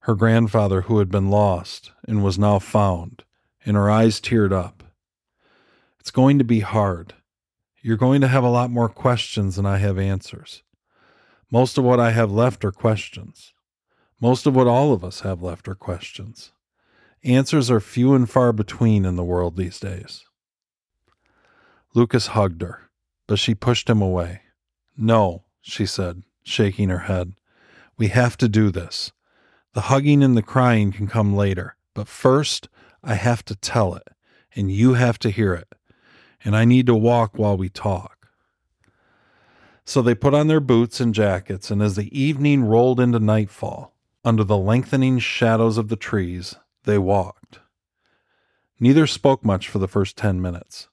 her 0.02 0.14
grandfather 0.16 0.82
who 0.82 0.98
had 0.98 1.10
been 1.10 1.30
lost 1.30 1.92
and 2.08 2.24
was 2.24 2.38
now 2.38 2.58
found, 2.58 3.22
and 3.64 3.76
her 3.76 3.88
eyes 3.88 4.20
teared 4.20 4.52
up. 4.52 4.82
It's 6.00 6.10
going 6.10 6.38
to 6.38 6.44
be 6.44 6.60
hard. 6.60 7.14
You're 7.80 7.96
going 7.96 8.20
to 8.20 8.28
have 8.28 8.42
a 8.42 8.50
lot 8.50 8.70
more 8.70 8.88
questions 8.88 9.54
than 9.54 9.66
I 9.66 9.78
have 9.78 9.98
answers. 9.98 10.62
Most 11.52 11.78
of 11.78 11.84
what 11.84 12.00
I 12.00 12.10
have 12.10 12.32
left 12.32 12.64
are 12.64 12.72
questions. 12.72 13.52
Most 14.20 14.44
of 14.44 14.56
what 14.56 14.66
all 14.66 14.92
of 14.92 15.04
us 15.04 15.20
have 15.20 15.42
left 15.42 15.68
are 15.68 15.74
questions. 15.76 16.50
Answers 17.22 17.70
are 17.70 17.80
few 17.80 18.14
and 18.14 18.28
far 18.28 18.52
between 18.52 19.04
in 19.04 19.14
the 19.14 19.22
world 19.22 19.56
these 19.56 19.78
days. 19.78 20.24
Lucas 21.94 22.28
hugged 22.28 22.62
her, 22.62 22.90
but 23.28 23.38
she 23.38 23.54
pushed 23.54 23.88
him 23.88 24.02
away. 24.02 24.42
No, 24.96 25.44
she 25.60 25.86
said, 25.86 26.24
shaking 26.42 26.88
her 26.88 27.00
head. 27.00 27.34
We 27.96 28.08
have 28.08 28.36
to 28.38 28.48
do 28.48 28.72
this. 28.72 29.12
The 29.74 29.82
hugging 29.82 30.22
and 30.22 30.36
the 30.36 30.42
crying 30.42 30.92
can 30.92 31.06
come 31.06 31.34
later, 31.34 31.76
but 31.94 32.06
first 32.06 32.68
I 33.02 33.14
have 33.14 33.44
to 33.46 33.56
tell 33.56 33.94
it, 33.94 34.08
and 34.54 34.70
you 34.70 34.94
have 34.94 35.18
to 35.20 35.30
hear 35.30 35.54
it, 35.54 35.72
and 36.44 36.54
I 36.54 36.66
need 36.66 36.86
to 36.86 36.94
walk 36.94 37.38
while 37.38 37.56
we 37.56 37.70
talk. 37.70 38.28
So 39.84 40.02
they 40.02 40.14
put 40.14 40.34
on 40.34 40.46
their 40.46 40.60
boots 40.60 41.00
and 41.00 41.14
jackets, 41.14 41.70
and 41.70 41.82
as 41.82 41.96
the 41.96 42.16
evening 42.18 42.64
rolled 42.64 43.00
into 43.00 43.18
nightfall, 43.18 43.94
under 44.24 44.44
the 44.44 44.58
lengthening 44.58 45.18
shadows 45.18 45.78
of 45.78 45.88
the 45.88 45.96
trees, 45.96 46.54
they 46.84 46.98
walked. 46.98 47.60
Neither 48.78 49.06
spoke 49.06 49.44
much 49.44 49.68
for 49.68 49.78
the 49.78 49.88
first 49.88 50.16
ten 50.16 50.40
minutes. 50.40 50.88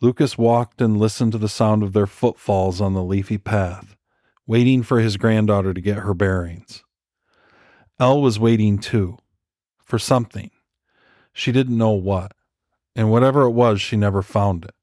Lucas 0.00 0.36
walked 0.36 0.80
and 0.80 0.98
listened 0.98 1.32
to 1.32 1.38
the 1.38 1.48
sound 1.48 1.82
of 1.82 1.92
their 1.92 2.06
footfalls 2.06 2.80
on 2.80 2.92
the 2.92 3.02
leafy 3.02 3.38
path, 3.38 3.96
waiting 4.46 4.82
for 4.82 5.00
his 5.00 5.16
granddaughter 5.16 5.72
to 5.72 5.80
get 5.80 5.98
her 5.98 6.14
bearings. 6.14 6.84
Elle 7.98 8.20
was 8.20 8.38
waiting 8.38 8.78
too, 8.78 9.18
for 9.84 9.98
something. 9.98 10.50
She 11.32 11.52
didn't 11.52 11.78
know 11.78 11.92
what, 11.92 12.32
and 12.94 13.10
whatever 13.10 13.42
it 13.42 13.52
was, 13.52 13.80
she 13.80 13.96
never 13.96 14.22
found 14.22 14.64
it. 14.64 14.74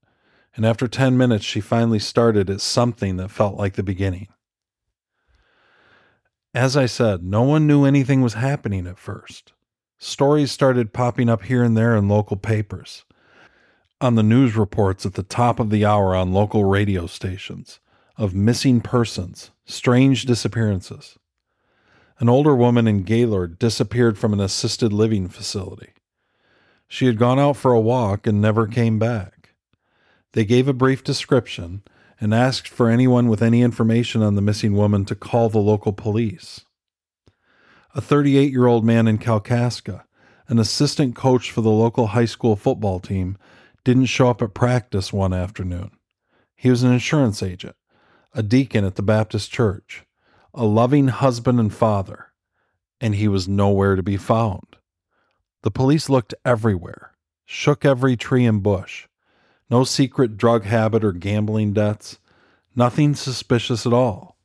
And 0.56 0.66
after 0.66 0.88
10 0.88 1.18
minutes, 1.18 1.46
she 1.46 1.62
finally 1.62 2.00
started 2.00 2.50
at 2.50 2.62
something 2.62 3.18
that 3.18 3.30
felt 3.30 3.56
like 3.56 3.74
the 3.74 3.84
beginning. 3.84 4.28
As 6.54 6.76
I 6.76 6.88
said, 6.88 7.24
no 7.24 7.44
one 7.44 7.68
knew 7.68 7.86
anything 7.86 8.22
was 8.22 8.34
happening 8.34 8.88
at 8.88 8.98
first. 8.98 9.54
Stories 10.00 10.52
started 10.52 10.94
popping 10.94 11.30
up 11.30 11.44
here 11.44 11.64
and 11.64 11.78
there 11.78 11.96
in 11.96 12.08
local 12.08 12.38
papers, 12.38 13.06
on 14.02 14.16
the 14.16 14.24
news 14.24 14.56
reports 14.56 15.06
at 15.06 15.14
the 15.14 15.24
top 15.24 15.60
of 15.60 15.70
the 15.70 15.86
hour 15.86 16.16
on 16.16 16.34
local 16.34 16.64
radio 16.64 17.06
stations, 17.06 17.80
of 18.18 18.34
missing 18.34 18.82
persons, 18.82 19.52
strange 19.66 20.26
disappearances. 20.26 21.19
An 22.20 22.28
older 22.28 22.54
woman 22.54 22.86
in 22.86 23.04
Gaylord 23.04 23.58
disappeared 23.60 24.18
from 24.18 24.34
an 24.34 24.42
assisted 24.42 24.92
living 24.92 25.30
facility. 25.30 25.94
She 26.90 27.06
had 27.06 27.18
gone 27.18 27.40
out 27.40 27.56
for 27.56 27.72
a 27.72 27.80
walk 27.80 28.28
and 28.28 28.42
never 28.42 28.68
came 28.68 29.00
back. 29.00 29.52
They 30.34 30.44
gave 30.44 30.68
a 30.68 30.74
brief 30.74 31.02
description 31.02 31.82
and 32.20 32.34
asked 32.34 32.68
for 32.68 32.90
anyone 32.90 33.30
with 33.30 33.42
any 33.42 33.62
information 33.62 34.22
on 34.22 34.36
the 34.36 34.42
missing 34.42 34.74
woman 34.74 35.06
to 35.06 35.16
call 35.16 35.48
the 35.48 35.60
local 35.60 35.94
police. 35.94 36.66
A 37.96 38.02
38 38.02 38.52
year 38.52 38.68
old 38.68 38.84
man 38.84 39.08
in 39.08 39.18
Kalkaska, 39.18 40.04
an 40.50 40.60
assistant 40.60 41.16
coach 41.16 41.50
for 41.52 41.62
the 41.62 41.70
local 41.70 42.08
high 42.08 42.26
school 42.26 42.58
football 42.58 43.00
team, 43.00 43.38
didn't 43.86 44.08
show 44.08 44.30
up 44.30 44.42
at 44.42 44.54
practice 44.54 45.14
one 45.14 45.34
afternoon. 45.34 45.92
He 46.54 46.70
was 46.70 46.84
an 46.84 46.92
insurance 46.92 47.42
agent, 47.42 47.78
a 48.34 48.44
deacon 48.44 48.84
at 48.84 48.96
the 48.96 49.02
Baptist 49.02 49.52
church, 49.52 50.04
a 50.54 50.66
loving 50.66 51.08
husband 51.08 51.60
and 51.60 51.74
father, 51.74 52.28
and 53.00 53.16
he 53.16 53.28
was 53.28 53.48
nowhere 53.48 53.96
to 53.96 54.04
be 54.04 54.18
found. 54.18 54.78
The 55.62 55.72
police 55.72 56.10
looked 56.10 56.34
everywhere, 56.46 57.14
shook 57.46 57.86
every 57.86 58.16
tree 58.16 58.46
and 58.46 58.64
bush. 58.64 59.08
No 59.70 59.84
secret 59.84 60.38
drug 60.38 60.64
habit 60.64 61.04
or 61.04 61.12
gambling 61.12 61.74
debts, 61.74 62.20
nothing 62.76 63.14
suspicious 63.14 63.86
at 63.86 63.94
all. 63.94 64.38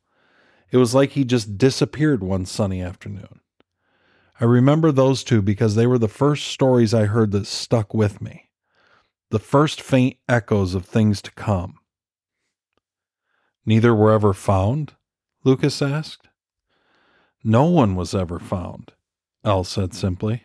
It 0.71 0.77
was 0.77 0.93
like 0.93 1.11
he 1.11 1.23
just 1.23 1.57
disappeared 1.57 2.21
one 2.23 2.45
sunny 2.45 2.81
afternoon. 2.81 3.39
I 4.39 4.43
remember 4.43 4.91
those 4.91 5.23
two 5.23 5.41
because 5.41 5.75
they 5.75 5.87
were 5.87 5.97
the 5.97 6.07
first 6.07 6.47
stories 6.47 6.93
I 6.93 7.05
heard 7.05 7.31
that 7.31 7.47
stuck 7.47 7.93
with 7.93 8.21
me, 8.21 8.49
the 9.31 9.39
first 9.39 9.81
faint 9.81 10.17
echoes 10.27 10.75
of 10.75 10.85
things 10.85 11.21
to 11.21 11.31
come. 11.31 11.79
Neither 13.65 13.95
were 13.95 14.11
ever 14.11 14.33
found? 14.33 14.93
Lucas 15.45 15.79
asked. 15.79 16.27
No 17.43 17.65
one 17.65 17.95
was 17.95 18.15
ever 18.15 18.39
found, 18.39 18.93
Elle 19.43 19.63
said 19.63 19.93
simply. 19.93 20.43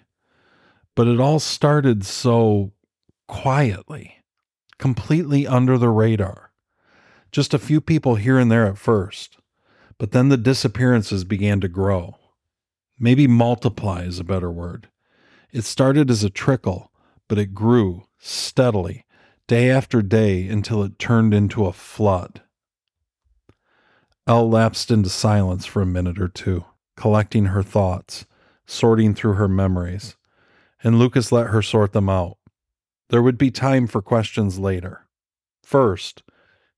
But 0.94 1.08
it 1.08 1.18
all 1.18 1.40
started 1.40 2.04
so 2.04 2.72
quietly, 3.26 4.16
completely 4.78 5.46
under 5.46 5.78
the 5.78 5.88
radar. 5.88 6.52
Just 7.32 7.54
a 7.54 7.58
few 7.58 7.80
people 7.80 8.16
here 8.16 8.38
and 8.38 8.52
there 8.52 8.66
at 8.66 8.76
first, 8.76 9.38
but 9.96 10.12
then 10.12 10.28
the 10.28 10.36
disappearances 10.36 11.24
began 11.24 11.60
to 11.62 11.68
grow. 11.68 12.16
Maybe 12.98 13.26
multiply 13.26 14.02
is 14.02 14.18
a 14.18 14.24
better 14.24 14.50
word. 14.50 14.90
It 15.50 15.62
started 15.64 16.10
as 16.10 16.22
a 16.22 16.28
trickle, 16.28 16.92
but 17.26 17.38
it 17.38 17.54
grew 17.54 18.04
steadily 18.18 19.06
day 19.46 19.70
after 19.70 20.02
day 20.02 20.46
until 20.46 20.82
it 20.82 20.98
turned 20.98 21.32
into 21.32 21.64
a 21.64 21.72
flood. 21.72 22.42
Elle 24.26 24.48
lapsed 24.48 24.90
into 24.90 25.09
silence 25.09 25.66
for 25.66 25.83
a 25.83 25.87
minute 25.87 26.20
or 26.20 26.28
two, 26.28 26.64
collecting 26.96 27.46
her 27.46 27.62
thoughts, 27.62 28.26
sorting 28.66 29.14
through 29.14 29.35
her 29.35 29.48
memories, 29.48 30.16
and 30.83 30.98
Lucas 30.98 31.33
let 31.33 31.48
her 31.48 31.62
sort 31.62 31.92
them 31.92 32.09
out. 32.09 32.37
There 33.09 33.22
would 33.22 33.38
be 33.38 33.50
time 33.50 33.87
for 33.87 34.02
questions 34.02 34.59
later. 34.59 35.06
First, 35.62 36.22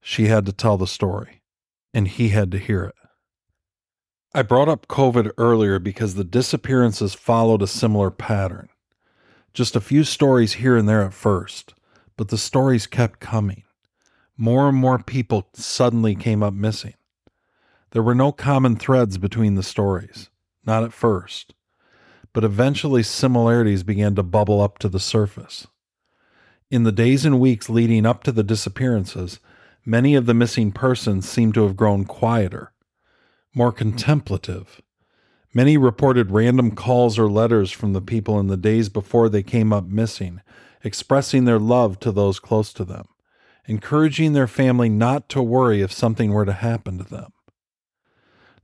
she 0.00 0.26
had 0.26 0.46
to 0.46 0.52
tell 0.52 0.76
the 0.76 0.86
story, 0.86 1.42
and 1.92 2.08
he 2.08 2.30
had 2.30 2.50
to 2.52 2.58
hear 2.58 2.84
it. 2.84 2.94
I 4.34 4.42
brought 4.42 4.68
up 4.68 4.88
COVID 4.88 5.32
earlier 5.36 5.78
because 5.78 6.14
the 6.14 6.24
disappearances 6.24 7.12
followed 7.12 7.60
a 7.60 7.66
similar 7.66 8.10
pattern. 8.10 8.70
Just 9.52 9.76
a 9.76 9.80
few 9.80 10.04
stories 10.04 10.54
here 10.54 10.76
and 10.76 10.88
there 10.88 11.02
at 11.02 11.12
first, 11.12 11.74
but 12.16 12.28
the 12.28 12.38
stories 12.38 12.86
kept 12.86 13.20
coming. 13.20 13.64
More 14.38 14.70
and 14.70 14.78
more 14.78 14.98
people 14.98 15.48
suddenly 15.52 16.14
came 16.14 16.42
up 16.42 16.54
missing. 16.54 16.94
There 17.92 18.02
were 18.02 18.14
no 18.14 18.32
common 18.32 18.76
threads 18.76 19.18
between 19.18 19.54
the 19.54 19.62
stories, 19.62 20.30
not 20.64 20.82
at 20.82 20.94
first, 20.94 21.54
but 22.32 22.42
eventually 22.42 23.02
similarities 23.02 23.82
began 23.82 24.14
to 24.14 24.22
bubble 24.22 24.62
up 24.62 24.78
to 24.78 24.88
the 24.88 25.00
surface. 25.00 25.66
In 26.70 26.84
the 26.84 26.92
days 26.92 27.26
and 27.26 27.38
weeks 27.38 27.68
leading 27.68 28.06
up 28.06 28.24
to 28.24 28.32
the 28.32 28.42
disappearances, 28.42 29.40
many 29.84 30.14
of 30.14 30.24
the 30.24 30.32
missing 30.32 30.72
persons 30.72 31.28
seemed 31.28 31.52
to 31.52 31.64
have 31.64 31.76
grown 31.76 32.06
quieter, 32.06 32.72
more 33.54 33.72
contemplative. 33.72 34.80
Many 35.52 35.76
reported 35.76 36.30
random 36.30 36.70
calls 36.70 37.18
or 37.18 37.28
letters 37.28 37.70
from 37.70 37.92
the 37.92 38.00
people 38.00 38.40
in 38.40 38.46
the 38.46 38.56
days 38.56 38.88
before 38.88 39.28
they 39.28 39.42
came 39.42 39.70
up 39.70 39.84
missing, 39.84 40.40
expressing 40.82 41.44
their 41.44 41.58
love 41.58 42.00
to 42.00 42.10
those 42.10 42.40
close 42.40 42.72
to 42.72 42.86
them, 42.86 43.04
encouraging 43.66 44.32
their 44.32 44.46
family 44.46 44.88
not 44.88 45.28
to 45.28 45.42
worry 45.42 45.82
if 45.82 45.92
something 45.92 46.32
were 46.32 46.46
to 46.46 46.54
happen 46.54 46.96
to 46.96 47.04
them. 47.04 47.34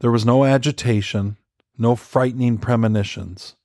There 0.00 0.12
was 0.12 0.24
no 0.24 0.44
agitation, 0.44 1.36
no 1.76 1.96
frightening 1.96 2.58
premonitions. 2.58 3.56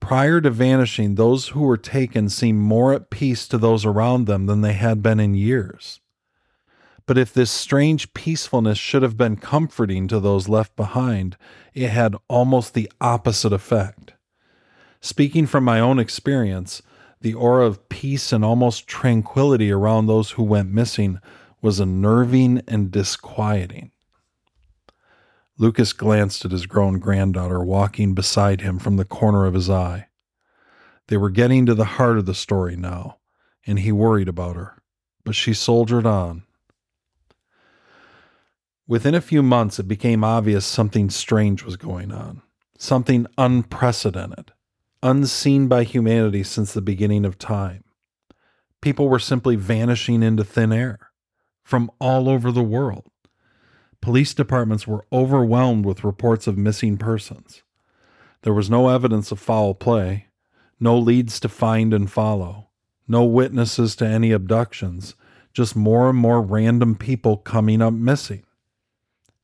Prior 0.00 0.40
to 0.40 0.50
vanishing, 0.50 1.14
those 1.14 1.48
who 1.48 1.60
were 1.60 1.76
taken 1.76 2.30
seemed 2.30 2.60
more 2.60 2.94
at 2.94 3.10
peace 3.10 3.46
to 3.48 3.58
those 3.58 3.84
around 3.84 4.26
them 4.26 4.46
than 4.46 4.62
they 4.62 4.72
had 4.72 5.02
been 5.02 5.20
in 5.20 5.34
years. 5.34 6.00
But 7.04 7.18
if 7.18 7.34
this 7.34 7.50
strange 7.50 8.14
peacefulness 8.14 8.78
should 8.78 9.02
have 9.02 9.16
been 9.16 9.36
comforting 9.36 10.08
to 10.08 10.20
those 10.20 10.48
left 10.48 10.76
behind, 10.76 11.36
it 11.74 11.88
had 11.88 12.16
almost 12.28 12.72
the 12.72 12.90
opposite 13.00 13.52
effect. 13.52 14.14
Speaking 15.00 15.46
from 15.46 15.64
my 15.64 15.80
own 15.80 15.98
experience, 15.98 16.82
the 17.20 17.34
aura 17.34 17.66
of 17.66 17.88
peace 17.88 18.32
and 18.32 18.44
almost 18.44 18.86
tranquility 18.86 19.70
around 19.70 20.06
those 20.06 20.32
who 20.32 20.42
went 20.42 20.72
missing 20.72 21.18
was 21.60 21.80
unnerving 21.80 22.62
and 22.66 22.90
disquieting. 22.90 23.90
Lucas 25.60 25.92
glanced 25.92 26.42
at 26.46 26.52
his 26.52 26.64
grown 26.64 26.98
granddaughter 26.98 27.62
walking 27.62 28.14
beside 28.14 28.62
him 28.62 28.78
from 28.78 28.96
the 28.96 29.04
corner 29.04 29.44
of 29.44 29.52
his 29.52 29.68
eye. 29.68 30.08
They 31.08 31.18
were 31.18 31.28
getting 31.28 31.66
to 31.66 31.74
the 31.74 31.84
heart 31.84 32.16
of 32.16 32.24
the 32.24 32.34
story 32.34 32.76
now, 32.76 33.18
and 33.66 33.78
he 33.78 33.92
worried 33.92 34.26
about 34.26 34.56
her, 34.56 34.82
but 35.22 35.34
she 35.34 35.52
soldiered 35.52 36.06
on. 36.06 36.44
Within 38.88 39.14
a 39.14 39.20
few 39.20 39.42
months, 39.42 39.78
it 39.78 39.86
became 39.86 40.24
obvious 40.24 40.64
something 40.64 41.10
strange 41.10 41.62
was 41.62 41.76
going 41.76 42.10
on, 42.10 42.40
something 42.78 43.26
unprecedented, 43.36 44.52
unseen 45.02 45.68
by 45.68 45.84
humanity 45.84 46.42
since 46.42 46.72
the 46.72 46.80
beginning 46.80 47.26
of 47.26 47.36
time. 47.36 47.84
People 48.80 49.10
were 49.10 49.18
simply 49.18 49.56
vanishing 49.56 50.22
into 50.22 50.42
thin 50.42 50.72
air 50.72 51.10
from 51.62 51.90
all 52.00 52.30
over 52.30 52.50
the 52.50 52.62
world 52.62 53.09
police 54.00 54.34
departments 54.34 54.86
were 54.86 55.06
overwhelmed 55.12 55.84
with 55.84 56.04
reports 56.04 56.46
of 56.46 56.56
missing 56.56 56.96
persons. 56.96 57.62
There 58.42 58.54
was 58.54 58.70
no 58.70 58.88
evidence 58.88 59.30
of 59.30 59.38
foul 59.38 59.74
play, 59.74 60.26
no 60.78 60.98
leads 60.98 61.38
to 61.40 61.48
find 61.48 61.92
and 61.92 62.10
follow, 62.10 62.68
no 63.06 63.24
witnesses 63.24 63.94
to 63.96 64.06
any 64.06 64.32
abductions, 64.32 65.14
just 65.52 65.76
more 65.76 66.08
and 66.08 66.18
more 66.18 66.40
random 66.40 66.94
people 66.94 67.36
coming 67.36 67.82
up 67.82 67.92
missing. 67.92 68.44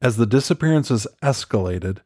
As 0.00 0.16
the 0.16 0.26
disappearances 0.26 1.06
escalated 1.22 1.98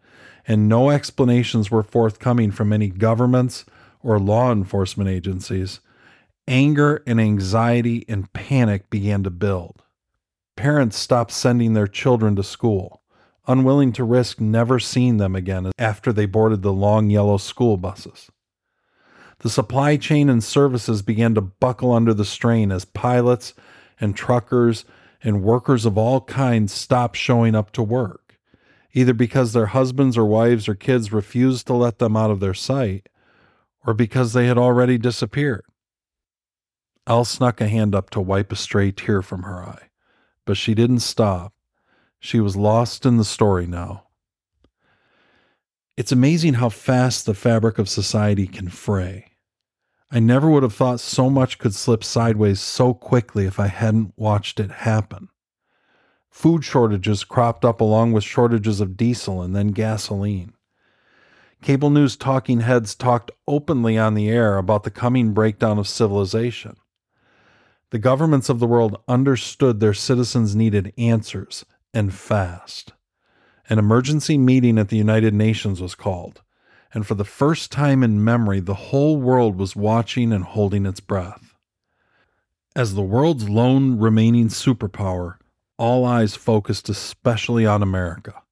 and 0.47 0.69
no 0.69 0.91
explanations 0.91 1.71
were 1.71 1.83
forthcoming 1.83 2.51
from 2.51 2.73
any 2.73 2.89
governments 2.89 3.65
or 4.03 4.19
law 4.19 4.51
enforcement 4.51 5.09
agencies, 5.09 5.81
anger 6.49 7.03
and 7.07 7.21
anxiety 7.21 8.05
and 8.09 8.33
panic 8.33 8.91
began 8.91 9.23
to 9.23 9.31
build. 9.31 9.83
Parents 10.61 10.99
stopped 10.99 11.33
sending 11.33 11.73
their 11.73 11.87
children 11.87 12.37
to 12.37 12.42
school, 12.42 13.01
unwilling 13.46 13.94
to 13.94 14.05
risk 14.05 14.42
never 14.42 14.79
seeing 14.79 15.16
them 15.16 15.35
again 15.35 15.73
after 15.79 16.12
they 16.12 16.27
boarded 16.27 16.61
the 16.61 16.70
long 16.70 17.09
yellow 17.09 17.38
school 17.38 17.79
buses. 17.79 18.31
The 19.38 19.49
supply 19.49 19.96
chain 19.96 20.29
and 20.29 20.44
services 20.44 21.01
began 21.01 21.35
to 21.35 21.40
buckle 21.40 21.94
under 21.94 22.12
the 22.12 22.27
strain 22.27 22.70
as 22.73 22.85
pilots 22.85 23.55
and 23.99 24.14
truckers 24.14 24.85
and 25.23 25.42
workers 25.42 25.87
of 25.87 25.96
all 25.96 26.20
kinds 26.20 26.75
stopped 26.75 27.16
showing 27.16 27.55
up 27.55 27.73
to 27.73 27.83
work, 27.83 28.38
either 28.92 29.14
because 29.14 29.55
their 29.55 29.68
husbands 29.68 30.18
or 30.18 30.27
wives 30.27 30.68
or 30.68 30.75
kids 30.75 31.11
refused 31.11 31.68
to 31.68 31.73
let 31.73 32.01
them 32.01 32.18
out 32.18 32.31
of 32.31 32.40
their 32.40 32.53
sight, 32.53 33.09
or 33.87 33.94
because 33.94 34.35
they 34.35 34.46
had 34.46 34.59
already 34.59 34.99
disappeared. 34.99 35.64
Elle 37.07 37.25
snuck 37.25 37.62
a 37.62 37.66
hand 37.66 37.94
up 37.94 38.11
to 38.11 38.20
wipe 38.20 38.53
a 38.53 38.57
stray 38.57 38.92
tear 38.92 39.23
from 39.23 39.44
her 39.44 39.64
eye 39.64 39.89
but 40.51 40.57
she 40.57 40.75
didn't 40.75 40.99
stop. 40.99 41.55
She 42.19 42.41
was 42.41 42.57
lost 42.57 43.07
in 43.07 43.19
the 43.19 43.25
story 43.25 43.69
now. 43.69 44.09
It's 45.97 46.11
amazing 46.11 46.55
how 46.55 46.71
fast 46.71 47.25
the 47.25 47.35
fabric 47.35 47.79
of 47.79 47.89
society 47.89 48.49
can 48.49 48.69
fray. 48.69 49.27
I 50.11 50.19
never 50.19 50.51
would 50.51 50.65
have 50.65 50.75
thought 50.75 50.99
so 50.99 51.31
much 51.31 51.61
could 51.61 51.73
slip 51.73 52.03
sideways 52.03 52.59
so 52.59 52.93
quickly 52.93 53.45
if 53.45 53.61
I 53.61 53.69
hadn't 53.69 54.13
watched 54.17 54.59
it 54.59 54.73
happen. 54.73 55.29
Food 56.31 56.65
shortages 56.65 57.23
cropped 57.23 57.65
up 57.65 57.81
along 57.81 58.11
with 58.11 58.25
shortages 58.25 58.81
of 58.81 58.97
diesel 58.97 59.43
and 59.43 59.55
then 59.55 59.69
gasoline. 59.69 60.55
Cable 61.63 61.91
news 61.91 62.17
talking 62.17 62.59
heads 62.59 62.97
talked 62.97 63.31
openly 63.47 63.97
on 63.97 64.15
the 64.15 64.29
air 64.29 64.59
about 64.59 64.83
the 64.83 64.91
coming 64.91 65.33
breakdown 65.33 65.79
of 65.79 65.87
civilization. 65.87 66.75
The 67.90 67.98
governments 67.98 68.48
of 68.48 68.61
the 68.61 68.66
world 68.66 69.03
understood 69.09 69.81
their 69.81 69.94
citizens 69.94 70.55
needed 70.55 70.92
answers 70.96 71.64
and 71.92 72.14
fast. 72.14 72.92
An 73.68 73.79
emergency 73.79 74.38
meeting 74.38 74.79
at 74.79 74.88
the 74.88 74.96
United 74.96 75.35
Nations 75.35 75.81
was 75.81 75.96
called, 75.96 76.42
and 76.94 77.05
for 77.07 77.14
the 77.14 77.24
first 77.24 77.72
time 77.72 78.03
in 78.03 78.22
memory, 78.22 78.61
the 78.61 78.74
whole 78.74 79.16
world 79.16 79.57
was 79.57 79.74
watching 79.74 80.33
and 80.33 80.44
holding 80.44 80.87
its 80.87 81.00
breath. 81.00 81.55
As 82.76 82.94
the 82.94 83.03
world's 83.03 83.48
lone 83.48 83.98
remaining 83.98 84.48
superpower, 84.48 85.38
all 85.76 86.05
eyes 86.05 86.37
focused 86.37 86.88
especially 86.88 87.66
on 87.66 87.83
America. 87.83 88.42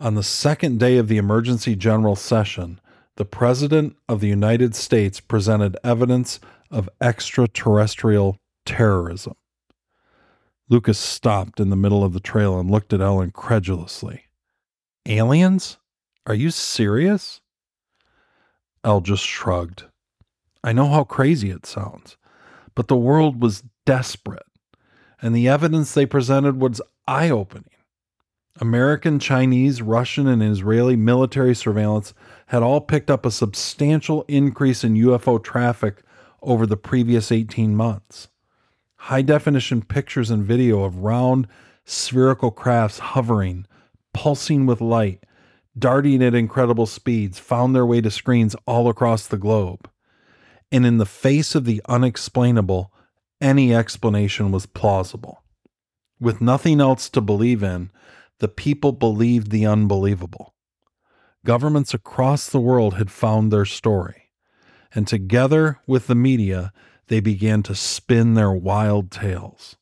On 0.00 0.16
the 0.16 0.22
second 0.24 0.80
day 0.80 0.96
of 0.96 1.06
the 1.06 1.18
emergency 1.18 1.76
general 1.76 2.16
session, 2.16 2.80
the 3.16 3.24
President 3.24 3.96
of 4.08 4.20
the 4.20 4.28
United 4.28 4.74
States 4.74 5.20
presented 5.20 5.76
evidence 5.84 6.40
of 6.72 6.88
extraterrestrial 7.00 8.38
terrorism. 8.64 9.34
Lucas 10.68 10.98
stopped 10.98 11.60
in 11.60 11.68
the 11.68 11.76
middle 11.76 12.02
of 12.02 12.14
the 12.14 12.20
trail 12.20 12.58
and 12.58 12.70
looked 12.70 12.92
at 12.92 13.00
Elle 13.00 13.20
incredulously. 13.20 14.24
Aliens? 15.06 15.78
Are 16.26 16.34
you 16.34 16.50
serious? 16.50 17.40
Elle 18.82 19.02
just 19.02 19.22
shrugged. 19.22 19.84
I 20.64 20.72
know 20.72 20.88
how 20.88 21.04
crazy 21.04 21.50
it 21.50 21.66
sounds, 21.66 22.16
but 22.74 22.88
the 22.88 22.96
world 22.96 23.42
was 23.42 23.64
desperate, 23.84 24.46
and 25.20 25.34
the 25.34 25.48
evidence 25.48 25.92
they 25.92 26.06
presented 26.06 26.60
was 26.60 26.80
eye 27.06 27.30
opening. 27.30 27.68
American, 28.60 29.18
Chinese, 29.18 29.82
Russian, 29.82 30.26
and 30.28 30.42
Israeli 30.42 30.94
military 30.94 31.54
surveillance 31.54 32.14
had 32.46 32.62
all 32.62 32.80
picked 32.80 33.10
up 33.10 33.26
a 33.26 33.30
substantial 33.30 34.24
increase 34.28 34.84
in 34.84 34.94
UFO 34.94 35.42
traffic 35.42 36.02
over 36.42 36.66
the 36.66 36.76
previous 36.76 37.30
18 37.30 37.74
months. 37.74 38.28
High 38.96 39.22
definition 39.22 39.82
pictures 39.82 40.30
and 40.30 40.44
video 40.44 40.84
of 40.84 40.98
round, 40.98 41.48
spherical 41.84 42.50
crafts 42.50 42.98
hovering, 42.98 43.66
pulsing 44.12 44.66
with 44.66 44.80
light, 44.80 45.24
darting 45.78 46.22
at 46.22 46.34
incredible 46.34 46.86
speeds 46.86 47.38
found 47.38 47.74
their 47.74 47.86
way 47.86 48.00
to 48.00 48.10
screens 48.10 48.54
all 48.66 48.88
across 48.88 49.26
the 49.26 49.38
globe. 49.38 49.88
And 50.70 50.86
in 50.86 50.98
the 50.98 51.06
face 51.06 51.54
of 51.54 51.64
the 51.64 51.82
unexplainable, 51.88 52.92
any 53.40 53.74
explanation 53.74 54.52
was 54.52 54.66
plausible. 54.66 55.42
With 56.20 56.40
nothing 56.40 56.80
else 56.80 57.08
to 57.10 57.20
believe 57.20 57.62
in, 57.62 57.90
the 58.38 58.48
people 58.48 58.92
believed 58.92 59.50
the 59.50 59.66
unbelievable. 59.66 60.54
Governments 61.44 61.92
across 61.92 62.48
the 62.48 62.60
world 62.60 62.94
had 62.94 63.10
found 63.10 63.52
their 63.52 63.64
story 63.64 64.21
and 64.94 65.06
together 65.06 65.78
with 65.86 66.06
the 66.06 66.14
media, 66.14 66.72
they 67.08 67.20
began 67.20 67.62
to 67.64 67.74
spin 67.74 68.34
their 68.34 68.52
wild 68.52 69.10
tales. 69.10 69.76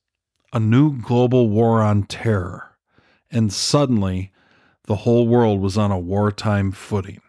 A 0.53 0.61
new 0.61 1.01
global 1.01 1.49
war 1.49 1.81
on 1.81 2.05
terror. 2.05 2.77
And 3.31 3.53
suddenly, 3.53 4.33
the 4.85 4.97
whole 4.97 5.29
world 5.29 5.61
was 5.61 5.79
on 5.79 5.93
a 5.93 5.99
wartime 5.99 6.73
footing. 6.73 7.21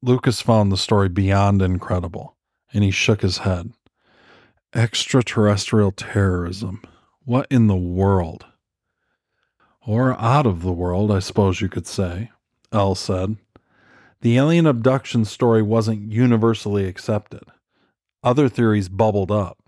Lucas 0.00 0.40
found 0.40 0.70
the 0.70 0.76
story 0.76 1.08
beyond 1.08 1.60
incredible, 1.60 2.36
and 2.72 2.84
he 2.84 2.90
shook 2.92 3.22
his 3.22 3.38
head. 3.38 3.72
Extraterrestrial 4.72 5.90
terrorism. 5.90 6.82
What 7.24 7.48
in 7.50 7.66
the 7.66 7.76
world? 7.76 8.46
Or 9.84 10.12
out 10.20 10.46
of 10.46 10.62
the 10.62 10.72
world, 10.72 11.10
I 11.10 11.18
suppose 11.18 11.60
you 11.60 11.68
could 11.68 11.86
say, 11.86 12.30
Elle 12.72 12.94
said. 12.94 13.36
The 14.20 14.36
alien 14.36 14.66
abduction 14.66 15.24
story 15.24 15.62
wasn't 15.62 16.12
universally 16.12 16.86
accepted. 16.86 17.44
Other 18.22 18.48
theories 18.48 18.88
bubbled 18.88 19.30
up. 19.30 19.58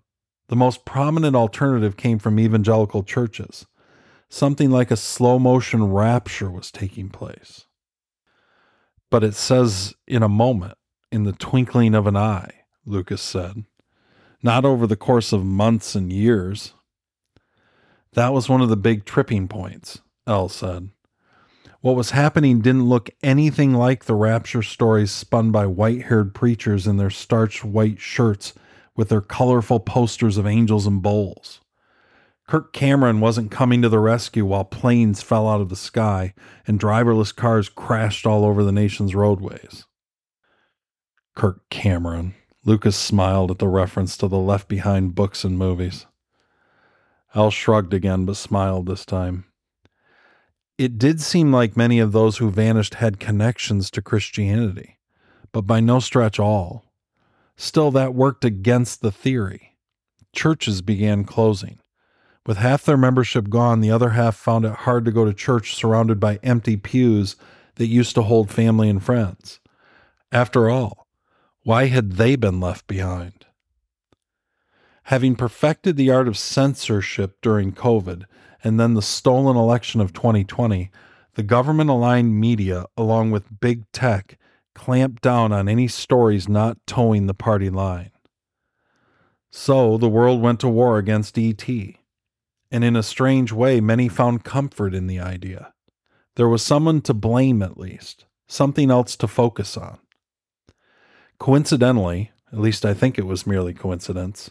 The 0.48 0.56
most 0.56 0.84
prominent 0.84 1.36
alternative 1.36 1.96
came 1.96 2.18
from 2.18 2.40
evangelical 2.40 3.04
churches. 3.04 3.66
Something 4.28 4.70
like 4.70 4.90
a 4.90 4.96
slow 4.96 5.38
motion 5.38 5.84
rapture 5.84 6.50
was 6.50 6.72
taking 6.72 7.08
place. 7.08 7.66
But 9.10 9.22
it 9.22 9.34
says 9.34 9.94
in 10.06 10.22
a 10.22 10.28
moment, 10.28 10.76
in 11.12 11.24
the 11.24 11.32
twinkling 11.32 11.94
of 11.94 12.06
an 12.06 12.16
eye, 12.16 12.50
Lucas 12.84 13.22
said, 13.22 13.64
not 14.42 14.64
over 14.64 14.86
the 14.86 14.96
course 14.96 15.32
of 15.32 15.44
months 15.44 15.94
and 15.94 16.12
years. 16.12 16.74
That 18.14 18.32
was 18.32 18.48
one 18.48 18.60
of 18.60 18.68
the 18.68 18.76
big 18.76 19.04
tripping 19.04 19.48
points, 19.48 20.00
Elle 20.26 20.48
said. 20.48 20.90
What 21.82 21.96
was 21.96 22.10
happening 22.10 22.60
didn't 22.60 22.88
look 22.88 23.08
anything 23.22 23.72
like 23.72 24.04
the 24.04 24.14
rapture 24.14 24.62
stories 24.62 25.10
spun 25.10 25.50
by 25.50 25.66
white 25.66 26.02
haired 26.02 26.34
preachers 26.34 26.86
in 26.86 26.98
their 26.98 27.08
starched 27.08 27.64
white 27.64 27.98
shirts 27.98 28.52
with 28.94 29.08
their 29.08 29.22
colorful 29.22 29.80
posters 29.80 30.36
of 30.36 30.46
angels 30.46 30.86
and 30.86 31.00
bowls. 31.00 31.60
Kirk 32.46 32.74
Cameron 32.74 33.20
wasn't 33.20 33.50
coming 33.50 33.80
to 33.80 33.88
the 33.88 33.98
rescue 33.98 34.44
while 34.44 34.64
planes 34.64 35.22
fell 35.22 35.48
out 35.48 35.62
of 35.62 35.70
the 35.70 35.76
sky 35.76 36.34
and 36.66 36.78
driverless 36.78 37.34
cars 37.34 37.70
crashed 37.70 38.26
all 38.26 38.44
over 38.44 38.62
the 38.62 38.72
nation's 38.72 39.14
roadways. 39.14 39.86
Kirk 41.34 41.62
Cameron. 41.70 42.34
Lucas 42.66 42.96
smiled 42.96 43.50
at 43.50 43.58
the 43.58 43.68
reference 43.68 44.18
to 44.18 44.28
the 44.28 44.36
Left 44.36 44.68
Behind 44.68 45.14
books 45.14 45.44
and 45.44 45.56
movies. 45.56 46.04
Elle 47.34 47.50
shrugged 47.50 47.94
again, 47.94 48.26
but 48.26 48.36
smiled 48.36 48.84
this 48.84 49.06
time. 49.06 49.46
It 50.80 50.96
did 50.96 51.20
seem 51.20 51.52
like 51.52 51.76
many 51.76 51.98
of 51.98 52.12
those 52.12 52.38
who 52.38 52.48
vanished 52.50 52.94
had 52.94 53.20
connections 53.20 53.90
to 53.90 54.00
Christianity, 54.00 54.96
but 55.52 55.66
by 55.66 55.78
no 55.78 56.00
stretch 56.00 56.40
all. 56.40 56.86
Still, 57.54 57.90
that 57.90 58.14
worked 58.14 58.46
against 58.46 59.02
the 59.02 59.12
theory. 59.12 59.76
Churches 60.34 60.80
began 60.80 61.24
closing. 61.24 61.80
With 62.46 62.56
half 62.56 62.82
their 62.82 62.96
membership 62.96 63.50
gone, 63.50 63.82
the 63.82 63.90
other 63.90 64.08
half 64.08 64.36
found 64.36 64.64
it 64.64 64.72
hard 64.72 65.04
to 65.04 65.12
go 65.12 65.26
to 65.26 65.34
church 65.34 65.74
surrounded 65.74 66.18
by 66.18 66.40
empty 66.42 66.78
pews 66.78 67.36
that 67.74 67.88
used 67.88 68.14
to 68.14 68.22
hold 68.22 68.50
family 68.50 68.88
and 68.88 69.04
friends. 69.04 69.60
After 70.32 70.70
all, 70.70 71.06
why 71.62 71.88
had 71.88 72.12
they 72.12 72.36
been 72.36 72.58
left 72.58 72.86
behind? 72.86 73.44
Having 75.02 75.36
perfected 75.36 75.98
the 75.98 76.10
art 76.10 76.26
of 76.26 76.38
censorship 76.38 77.36
during 77.42 77.72
COVID, 77.72 78.24
and 78.62 78.78
then 78.78 78.94
the 78.94 79.02
stolen 79.02 79.56
election 79.56 80.00
of 80.00 80.12
2020, 80.12 80.90
the 81.34 81.42
government 81.42 81.90
aligned 81.90 82.40
media, 82.40 82.86
along 82.96 83.30
with 83.30 83.60
big 83.60 83.90
tech, 83.92 84.38
clamped 84.74 85.22
down 85.22 85.52
on 85.52 85.68
any 85.68 85.88
stories 85.88 86.48
not 86.48 86.78
toeing 86.86 87.26
the 87.26 87.34
party 87.34 87.70
line. 87.70 88.10
So 89.50 89.96
the 89.98 90.08
world 90.08 90.40
went 90.40 90.60
to 90.60 90.68
war 90.68 90.98
against 90.98 91.38
ET. 91.38 91.68
And 92.70 92.84
in 92.84 92.94
a 92.94 93.02
strange 93.02 93.52
way, 93.52 93.80
many 93.80 94.08
found 94.08 94.44
comfort 94.44 94.94
in 94.94 95.06
the 95.06 95.18
idea. 95.18 95.72
There 96.36 96.48
was 96.48 96.62
someone 96.62 97.00
to 97.02 97.14
blame, 97.14 97.62
at 97.62 97.76
least, 97.76 98.26
something 98.46 98.90
else 98.90 99.16
to 99.16 99.26
focus 99.26 99.76
on. 99.76 99.98
Coincidentally, 101.38 102.30
at 102.52 102.60
least 102.60 102.84
I 102.84 102.94
think 102.94 103.18
it 103.18 103.26
was 103.26 103.46
merely 103.46 103.74
coincidence, 103.74 104.50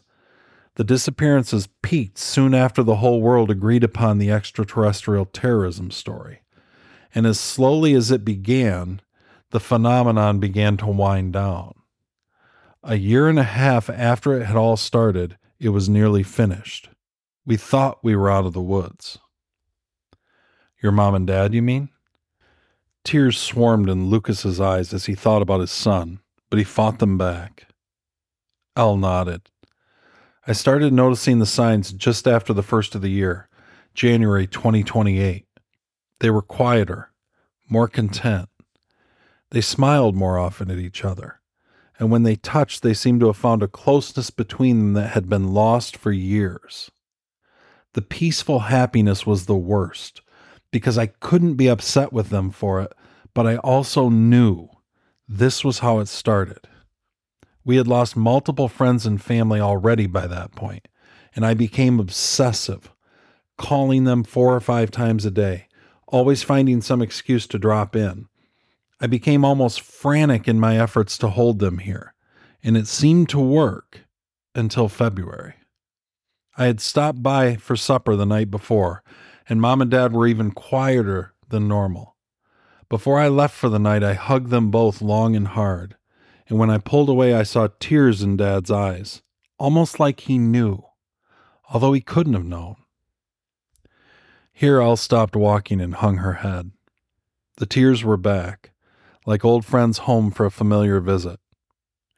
the 0.75 0.83
disappearances 0.83 1.67
peaked 1.81 2.17
soon 2.17 2.53
after 2.53 2.83
the 2.83 2.97
whole 2.97 3.21
world 3.21 3.51
agreed 3.51 3.83
upon 3.83 4.17
the 4.17 4.31
extraterrestrial 4.31 5.25
terrorism 5.25 5.91
story. 5.91 6.41
And 7.13 7.25
as 7.25 7.39
slowly 7.39 7.93
as 7.93 8.11
it 8.11 8.23
began, 8.23 9.01
the 9.51 9.59
phenomenon 9.59 10.39
began 10.39 10.77
to 10.77 10.87
wind 10.87 11.33
down. 11.33 11.73
A 12.83 12.95
year 12.95 13.27
and 13.27 13.39
a 13.39 13.43
half 13.43 13.89
after 13.89 14.39
it 14.39 14.45
had 14.45 14.55
all 14.55 14.77
started, 14.77 15.37
it 15.59 15.69
was 15.69 15.89
nearly 15.89 16.23
finished. 16.23 16.89
We 17.45 17.57
thought 17.57 18.03
we 18.03 18.15
were 18.15 18.29
out 18.29 18.45
of 18.45 18.53
the 18.53 18.61
woods. 18.61 19.17
Your 20.81 20.91
mom 20.91 21.15
and 21.15 21.27
dad, 21.27 21.53
you 21.53 21.61
mean? 21.61 21.89
Tears 23.03 23.37
swarmed 23.37 23.89
in 23.89 24.09
Lucas's 24.09 24.61
eyes 24.61 24.93
as 24.93 25.07
he 25.07 25.15
thought 25.15 25.41
about 25.41 25.61
his 25.61 25.71
son, 25.71 26.19
but 26.49 26.59
he 26.59 26.63
fought 26.63 26.99
them 26.99 27.17
back. 27.17 27.67
Elle 28.77 28.97
nodded. 28.97 29.49
I 30.49 30.53
started 30.53 30.91
noticing 30.91 31.37
the 31.37 31.45
signs 31.45 31.93
just 31.93 32.27
after 32.27 32.53
the 32.53 32.63
first 32.63 32.95
of 32.95 33.03
the 33.03 33.11
year, 33.11 33.47
January 33.93 34.47
2028. 34.47 35.45
They 36.21 36.29
were 36.31 36.41
quieter, 36.41 37.11
more 37.69 37.87
content. 37.87 38.49
They 39.51 39.61
smiled 39.61 40.15
more 40.15 40.39
often 40.39 40.71
at 40.71 40.79
each 40.79 41.05
other, 41.05 41.39
and 41.99 42.09
when 42.09 42.23
they 42.23 42.35
touched, 42.35 42.81
they 42.81 42.95
seemed 42.95 43.19
to 43.19 43.27
have 43.27 43.37
found 43.37 43.61
a 43.61 43.67
closeness 43.67 44.31
between 44.31 44.79
them 44.79 44.93
that 44.93 45.09
had 45.09 45.29
been 45.29 45.53
lost 45.53 45.95
for 45.95 46.11
years. 46.11 46.89
The 47.93 48.01
peaceful 48.01 48.61
happiness 48.61 49.27
was 49.27 49.45
the 49.45 49.55
worst, 49.55 50.21
because 50.71 50.97
I 50.97 51.05
couldn't 51.05 51.57
be 51.57 51.67
upset 51.67 52.11
with 52.11 52.29
them 52.31 52.49
for 52.49 52.81
it, 52.81 52.91
but 53.35 53.45
I 53.45 53.57
also 53.57 54.09
knew 54.09 54.69
this 55.27 55.63
was 55.63 55.77
how 55.77 55.99
it 55.99 56.07
started. 56.07 56.67
We 57.65 57.75
had 57.75 57.87
lost 57.87 58.15
multiple 58.15 58.67
friends 58.67 59.05
and 59.05 59.21
family 59.21 59.59
already 59.59 60.07
by 60.07 60.27
that 60.27 60.53
point, 60.53 60.87
and 61.35 61.45
I 61.45 61.53
became 61.53 61.99
obsessive, 61.99 62.91
calling 63.57 64.05
them 64.05 64.23
four 64.23 64.55
or 64.55 64.61
five 64.61 64.91
times 64.91 65.25
a 65.25 65.31
day, 65.31 65.67
always 66.07 66.41
finding 66.41 66.81
some 66.81 67.01
excuse 67.01 67.45
to 67.47 67.59
drop 67.59 67.95
in. 67.95 68.27
I 69.01 69.07
became 69.07 69.45
almost 69.45 69.81
frantic 69.81 70.47
in 70.47 70.59
my 70.59 70.79
efforts 70.79 71.17
to 71.19 71.29
hold 71.29 71.59
them 71.59 71.79
here, 71.79 72.13
and 72.63 72.75
it 72.75 72.87
seemed 72.87 73.29
to 73.29 73.39
work 73.39 74.01
until 74.55 74.89
February. 74.89 75.55
I 76.57 76.65
had 76.65 76.81
stopped 76.81 77.21
by 77.21 77.55
for 77.55 77.75
supper 77.75 78.15
the 78.15 78.25
night 78.25 78.51
before, 78.51 79.03
and 79.47 79.61
mom 79.61 79.81
and 79.81 79.91
dad 79.91 80.13
were 80.13 80.27
even 80.27 80.51
quieter 80.51 81.33
than 81.47 81.67
normal. 81.67 82.15
Before 82.89 83.19
I 83.19 83.27
left 83.27 83.55
for 83.55 83.69
the 83.69 83.79
night, 83.79 84.03
I 84.03 84.13
hugged 84.13 84.49
them 84.49 84.71
both 84.71 85.01
long 85.01 85.35
and 85.35 85.47
hard 85.47 85.95
and 86.49 86.57
when 86.57 86.71
I 86.71 86.79
pulled 86.79 87.09
away, 87.09 87.33
I 87.33 87.43
saw 87.43 87.69
tears 87.79 88.23
in 88.23 88.35
Dad's 88.35 88.71
eyes, 88.71 89.21
almost 89.59 89.99
like 89.99 90.21
he 90.21 90.39
knew, 90.39 90.83
although 91.71 91.93
he 91.93 92.01
couldn't 92.01 92.33
have 92.33 92.45
known. 92.45 92.75
Here, 94.51 94.81
Elle 94.81 94.97
stopped 94.97 95.35
walking 95.35 95.79
and 95.79 95.93
hung 95.93 96.17
her 96.17 96.33
head. 96.33 96.71
The 97.57 97.67
tears 97.67 98.03
were 98.03 98.17
back, 98.17 98.71
like 99.25 99.45
old 99.45 99.63
friends 99.63 99.99
home 99.99 100.31
for 100.31 100.45
a 100.45 100.51
familiar 100.51 100.99
visit. 100.99 101.39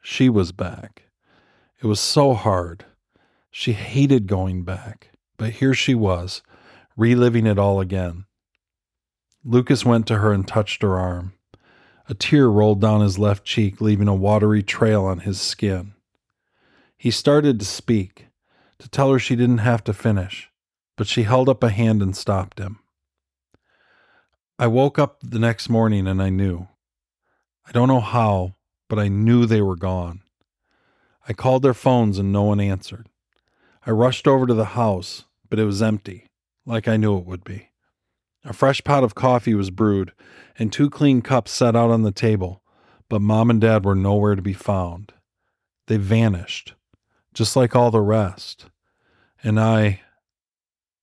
She 0.02 0.28
was 0.28 0.50
back. 0.50 1.04
It 1.82 1.86
was 1.86 2.00
so 2.00 2.32
hard. 2.32 2.86
She 3.50 3.74
hated 3.74 4.26
going 4.26 4.64
back, 4.64 5.10
but 5.36 5.50
here 5.50 5.74
she 5.74 5.94
was, 5.94 6.42
reliving 6.96 7.46
it 7.46 7.58
all 7.58 7.80
again. 7.80 8.24
Lucas 9.44 9.84
went 9.84 10.06
to 10.06 10.18
her 10.18 10.32
and 10.32 10.48
touched 10.48 10.82
her 10.82 10.98
arm. 10.98 11.34
A 12.08 12.14
tear 12.14 12.48
rolled 12.48 12.80
down 12.80 13.00
his 13.00 13.18
left 13.18 13.44
cheek, 13.44 13.80
leaving 13.80 14.08
a 14.08 14.14
watery 14.14 14.62
trail 14.62 15.04
on 15.04 15.20
his 15.20 15.40
skin. 15.40 15.94
He 16.96 17.10
started 17.10 17.58
to 17.58 17.64
speak, 17.64 18.26
to 18.78 18.88
tell 18.88 19.12
her 19.12 19.18
she 19.18 19.36
didn't 19.36 19.58
have 19.58 19.84
to 19.84 19.92
finish, 19.92 20.50
but 20.96 21.06
she 21.06 21.22
held 21.22 21.48
up 21.48 21.62
a 21.62 21.70
hand 21.70 22.02
and 22.02 22.16
stopped 22.16 22.58
him. 22.58 22.80
I 24.58 24.66
woke 24.66 24.98
up 24.98 25.18
the 25.22 25.38
next 25.38 25.68
morning 25.68 26.06
and 26.06 26.22
I 26.22 26.30
knew. 26.30 26.68
I 27.66 27.72
don't 27.72 27.88
know 27.88 28.00
how, 28.00 28.54
but 28.88 28.98
I 28.98 29.08
knew 29.08 29.46
they 29.46 29.62
were 29.62 29.76
gone. 29.76 30.22
I 31.28 31.32
called 31.32 31.62
their 31.62 31.74
phones 31.74 32.18
and 32.18 32.32
no 32.32 32.42
one 32.42 32.60
answered. 32.60 33.08
I 33.86 33.90
rushed 33.90 34.28
over 34.28 34.46
to 34.46 34.54
the 34.54 34.76
house, 34.76 35.24
but 35.48 35.58
it 35.58 35.64
was 35.64 35.82
empty, 35.82 36.28
like 36.66 36.86
I 36.86 36.96
knew 36.96 37.18
it 37.18 37.26
would 37.26 37.42
be. 37.42 37.70
A 38.44 38.52
fresh 38.52 38.82
pot 38.82 39.04
of 39.04 39.14
coffee 39.14 39.54
was 39.54 39.70
brewed, 39.70 40.12
and 40.58 40.72
two 40.72 40.90
clean 40.90 41.22
cups 41.22 41.52
set 41.52 41.76
out 41.76 41.90
on 41.90 42.02
the 42.02 42.10
table, 42.10 42.62
but 43.08 43.22
mom 43.22 43.50
and 43.50 43.60
dad 43.60 43.84
were 43.84 43.94
nowhere 43.94 44.34
to 44.34 44.42
be 44.42 44.52
found. 44.52 45.12
They 45.86 45.96
vanished, 45.96 46.74
just 47.34 47.54
like 47.56 47.76
all 47.76 47.90
the 47.90 48.00
rest. 48.00 48.66
And 49.42 49.58
I. 49.60 50.00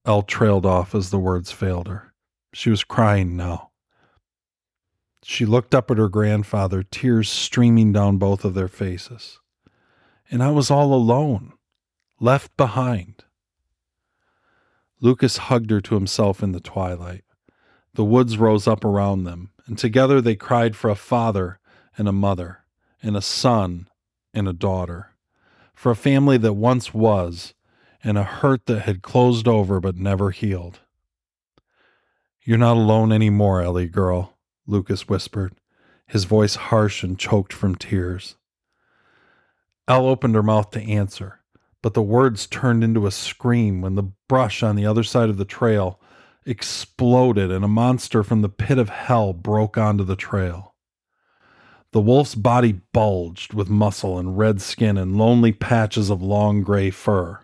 Elle 0.06 0.24
trailed 0.24 0.66
off 0.66 0.96
as 0.96 1.12
the 1.12 1.20
words 1.20 1.52
failed 1.52 1.88
her. 1.88 2.14
She 2.54 2.70
was 2.70 2.84
crying 2.84 3.38
now. 3.38 3.70
She 5.24 5.46
looked 5.46 5.76
up 5.76 5.92
at 5.92 5.98
her 5.98 6.10
grandfather, 6.10 6.82
tears 6.84 7.30
streaming 7.30 7.92
down 7.92 8.18
both 8.18 8.44
of 8.46 8.54
their 8.54 8.70
faces. 8.70 9.40
and 10.32 10.44
I 10.44 10.52
was 10.52 10.70
all 10.72 10.94
alone, 10.94 11.54
left 12.20 12.56
behind. 12.56 13.24
Lucas 15.02 15.38
hugged 15.38 15.72
her 15.72 15.82
to 15.82 15.96
himself 15.96 16.44
in 16.44 16.52
the 16.52 16.60
twilight. 16.60 17.24
The 17.94 18.06
woods 18.06 18.38
rose 18.38 18.68
up 18.68 18.86
around 18.86 19.24
them, 19.24 19.52
and 19.66 19.78
together 19.78 20.22
they 20.22 20.36
cried 20.36 20.76
for 20.76 20.90
a 20.90 20.96
father 20.96 21.60
and 21.98 22.08
a 22.08 22.14
mother, 22.14 22.60
and 23.02 23.18
a 23.18 23.22
son 23.22 23.88
and 24.34 24.48
a 24.48 24.54
daughter, 24.54 25.14
for 25.74 25.92
a 25.92 25.96
family 25.96 26.38
that 26.38 26.54
once 26.54 26.94
was, 26.94 27.54
and 28.04 28.18
a 28.18 28.24
hurt 28.24 28.66
that 28.68 28.82
had 28.82 29.02
closed 29.02 29.48
over 29.48 29.80
but 29.80 29.96
never 29.96 30.32
healed. 30.32 30.80
You're 32.44 32.58
not 32.58 32.78
alone 32.78 33.12
any 33.12 33.30
more, 33.30 33.62
Ellie 33.62 33.88
girl, 33.88 34.38
Lucas 34.66 35.10
whispered, 35.10 35.54
his 36.08 36.24
voice 36.24 36.56
harsh 36.56 37.04
and 37.04 37.20
choked 37.20 37.54
from 37.54 37.76
tears. 37.76 38.36
Elle 39.88 40.08
opened 40.08 40.36
her 40.36 40.44
mouth 40.44 40.72
to 40.72 40.82
answer, 40.82 41.40
but 41.82 41.94
the 41.94 42.02
words 42.02 42.48
turned 42.48 42.84
into 42.84 43.08
a 43.08 43.12
scream 43.12 43.82
when 43.82 43.96
the 43.96 44.12
brush 44.28 44.64
on 44.64 44.76
the 44.76 44.86
other 44.86 45.04
side 45.04 45.30
of 45.30 45.38
the 45.38 45.46
trail 45.46 46.00
exploded 46.50 47.52
and 47.52 47.64
a 47.64 47.68
monster 47.68 48.24
from 48.24 48.42
the 48.42 48.50
pit 48.50 48.80
of 48.80 48.90
hell 48.90 49.34
broke 49.34 49.78
onto 49.78 50.04
the 50.04 50.16
trail. 50.16 50.74
The 51.92 52.02
wolf's 52.02 52.34
body 52.34 52.82
bulged 52.92 53.54
with 53.54 53.70
muscle 53.70 54.18
and 54.18 54.38
red 54.38 54.60
skin 54.60 54.98
and 54.98 55.16
lonely 55.16 55.52
patches 55.52 56.10
of 56.10 56.24
long 56.24 56.64
gray 56.64 56.90
fur. 56.90 57.40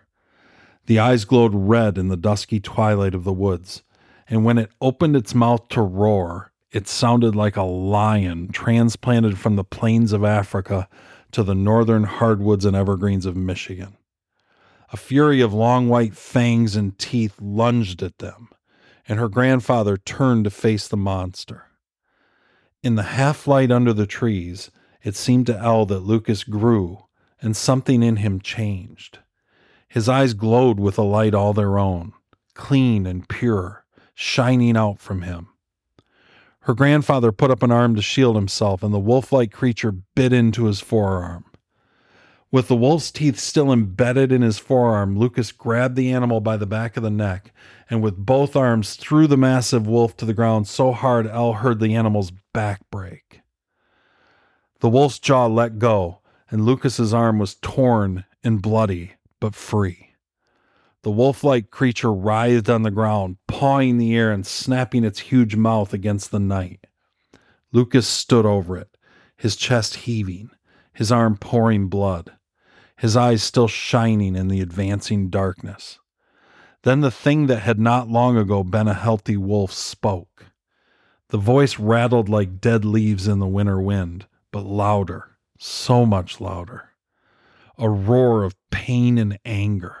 The 0.86 0.98
eyes 0.98 1.24
glowed 1.24 1.52
red 1.54 1.98
in 1.98 2.08
the 2.08 2.16
dusky 2.16 2.58
twilight 2.58 3.14
of 3.14 3.24
the 3.24 3.32
woods, 3.32 3.82
and 4.28 4.44
when 4.44 4.58
it 4.58 4.72
opened 4.80 5.14
its 5.14 5.34
mouth 5.34 5.68
to 5.68 5.82
roar, 5.82 6.52
it 6.72 6.88
sounded 6.88 7.36
like 7.36 7.56
a 7.56 7.62
lion 7.62 8.48
transplanted 8.52 9.38
from 9.38 9.54
the 9.54 9.64
plains 9.64 10.12
of 10.12 10.24
Africa 10.24 10.88
to 11.30 11.44
the 11.44 11.54
northern 11.54 12.04
hardwoods 12.04 12.64
and 12.64 12.76
evergreens 12.76 13.26
of 13.26 13.36
Michigan. 13.36 13.96
A 14.92 14.96
fury 14.96 15.40
of 15.40 15.52
long 15.52 15.88
white 15.88 16.16
fangs 16.16 16.76
and 16.76 16.96
teeth 16.98 17.34
lunged 17.40 18.02
at 18.02 18.18
them, 18.18 18.48
and 19.08 19.18
her 19.18 19.28
grandfather 19.28 19.96
turned 19.96 20.44
to 20.44 20.50
face 20.50 20.88
the 20.88 20.96
monster. 20.96 21.66
In 22.82 22.94
the 22.94 23.02
half 23.02 23.46
light 23.46 23.70
under 23.70 23.92
the 23.92 24.06
trees, 24.06 24.70
it 25.02 25.16
seemed 25.16 25.46
to 25.46 25.58
Elle 25.58 25.86
that 25.86 26.00
Lucas 26.00 26.44
grew 26.44 27.04
and 27.40 27.56
something 27.56 28.02
in 28.02 28.16
him 28.16 28.40
changed. 28.40 29.18
His 29.88 30.08
eyes 30.08 30.34
glowed 30.34 30.80
with 30.80 30.98
a 30.98 31.02
light 31.02 31.34
all 31.34 31.52
their 31.52 31.78
own, 31.78 32.12
clean 32.54 33.06
and 33.06 33.28
pure, 33.28 33.84
shining 34.14 34.76
out 34.76 34.98
from 34.98 35.22
him. 35.22 35.48
Her 36.60 36.74
grandfather 36.74 37.30
put 37.30 37.50
up 37.50 37.62
an 37.62 37.70
arm 37.70 37.94
to 37.94 38.02
shield 38.02 38.34
himself, 38.34 38.82
and 38.82 38.92
the 38.92 38.98
wolf 38.98 39.32
like 39.32 39.52
creature 39.52 39.92
bit 39.92 40.32
into 40.32 40.64
his 40.64 40.80
forearm. 40.80 41.44
With 42.56 42.68
the 42.68 42.74
wolf's 42.76 43.10
teeth 43.10 43.38
still 43.38 43.70
embedded 43.70 44.32
in 44.32 44.40
his 44.40 44.56
forearm, 44.56 45.18
Lucas 45.18 45.52
grabbed 45.52 45.94
the 45.94 46.10
animal 46.10 46.40
by 46.40 46.56
the 46.56 46.64
back 46.64 46.96
of 46.96 47.02
the 47.02 47.10
neck 47.10 47.52
and 47.90 48.02
with 48.02 48.16
both 48.16 48.56
arms 48.56 48.94
threw 48.94 49.26
the 49.26 49.36
massive 49.36 49.86
wolf 49.86 50.16
to 50.16 50.24
the 50.24 50.32
ground 50.32 50.66
so 50.66 50.92
hard 50.92 51.26
Elle 51.26 51.52
heard 51.52 51.80
the 51.80 51.94
animal's 51.94 52.32
back 52.54 52.80
break. 52.90 53.42
The 54.80 54.88
wolf's 54.88 55.18
jaw 55.18 55.44
let 55.48 55.78
go, 55.78 56.20
and 56.50 56.64
Lucas's 56.64 57.12
arm 57.12 57.38
was 57.38 57.56
torn 57.56 58.24
and 58.42 58.62
bloody, 58.62 59.12
but 59.38 59.54
free. 59.54 60.14
The 61.02 61.10
wolf 61.10 61.44
like 61.44 61.70
creature 61.70 62.10
writhed 62.10 62.70
on 62.70 62.84
the 62.84 62.90
ground, 62.90 63.36
pawing 63.46 63.98
the 63.98 64.16
air 64.16 64.32
and 64.32 64.46
snapping 64.46 65.04
its 65.04 65.18
huge 65.18 65.56
mouth 65.56 65.92
against 65.92 66.30
the 66.30 66.40
night. 66.40 66.86
Lucas 67.70 68.08
stood 68.08 68.46
over 68.46 68.78
it, 68.78 68.96
his 69.36 69.56
chest 69.56 69.94
heaving, 69.94 70.48
his 70.94 71.12
arm 71.12 71.36
pouring 71.36 71.88
blood, 71.88 72.32
his 72.96 73.16
eyes 73.16 73.42
still 73.42 73.68
shining 73.68 74.34
in 74.34 74.48
the 74.48 74.60
advancing 74.60 75.28
darkness. 75.28 75.98
Then 76.82 77.00
the 77.00 77.10
thing 77.10 77.46
that 77.46 77.60
had 77.60 77.78
not 77.78 78.08
long 78.08 78.36
ago 78.36 78.62
been 78.64 78.88
a 78.88 78.94
healthy 78.94 79.36
wolf 79.36 79.72
spoke. 79.72 80.46
The 81.28 81.38
voice 81.38 81.78
rattled 81.78 82.28
like 82.28 82.60
dead 82.60 82.84
leaves 82.84 83.26
in 83.26 83.38
the 83.38 83.46
winter 83.46 83.80
wind, 83.80 84.26
but 84.52 84.64
louder, 84.64 85.36
so 85.58 86.06
much 86.06 86.40
louder. 86.40 86.90
A 87.76 87.90
roar 87.90 88.44
of 88.44 88.54
pain 88.70 89.18
and 89.18 89.38
anger. 89.44 89.96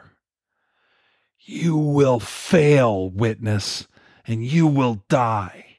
You 1.40 1.76
will 1.76 2.20
fail, 2.20 3.10
witness, 3.10 3.86
and 4.26 4.44
you 4.44 4.66
will 4.66 5.04
die. 5.08 5.78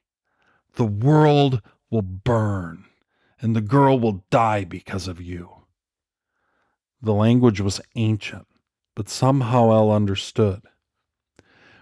The 0.75 0.85
world 0.85 1.61
will 1.89 2.03
burn, 2.03 2.85
and 3.41 3.55
the 3.55 3.61
girl 3.61 3.99
will 3.99 4.23
die 4.29 4.63
because 4.63 5.07
of 5.07 5.19
you. 5.21 5.56
The 7.01 7.13
language 7.13 7.61
was 7.61 7.81
ancient, 7.95 8.47
but 8.95 9.09
somehow 9.09 9.71
Elle 9.71 9.91
understood. 9.91 10.61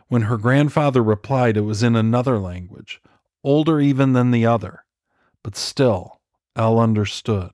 When 0.07 0.23
her 0.23 0.37
grandfather 0.37 1.01
replied, 1.01 1.57
it 1.57 1.61
was 1.61 1.81
in 1.81 1.95
another 1.95 2.37
language, 2.37 3.01
older 3.43 3.79
even 3.79 4.13
than 4.13 4.31
the 4.31 4.45
other, 4.45 4.85
but 5.43 5.55
still, 5.55 6.21
Elle 6.55 6.79
understood. 6.79 7.51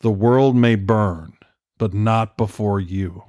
The 0.00 0.10
world 0.10 0.54
may 0.56 0.74
burn, 0.74 1.34
but 1.78 1.94
not 1.94 2.36
before 2.36 2.80
you. 2.80 3.22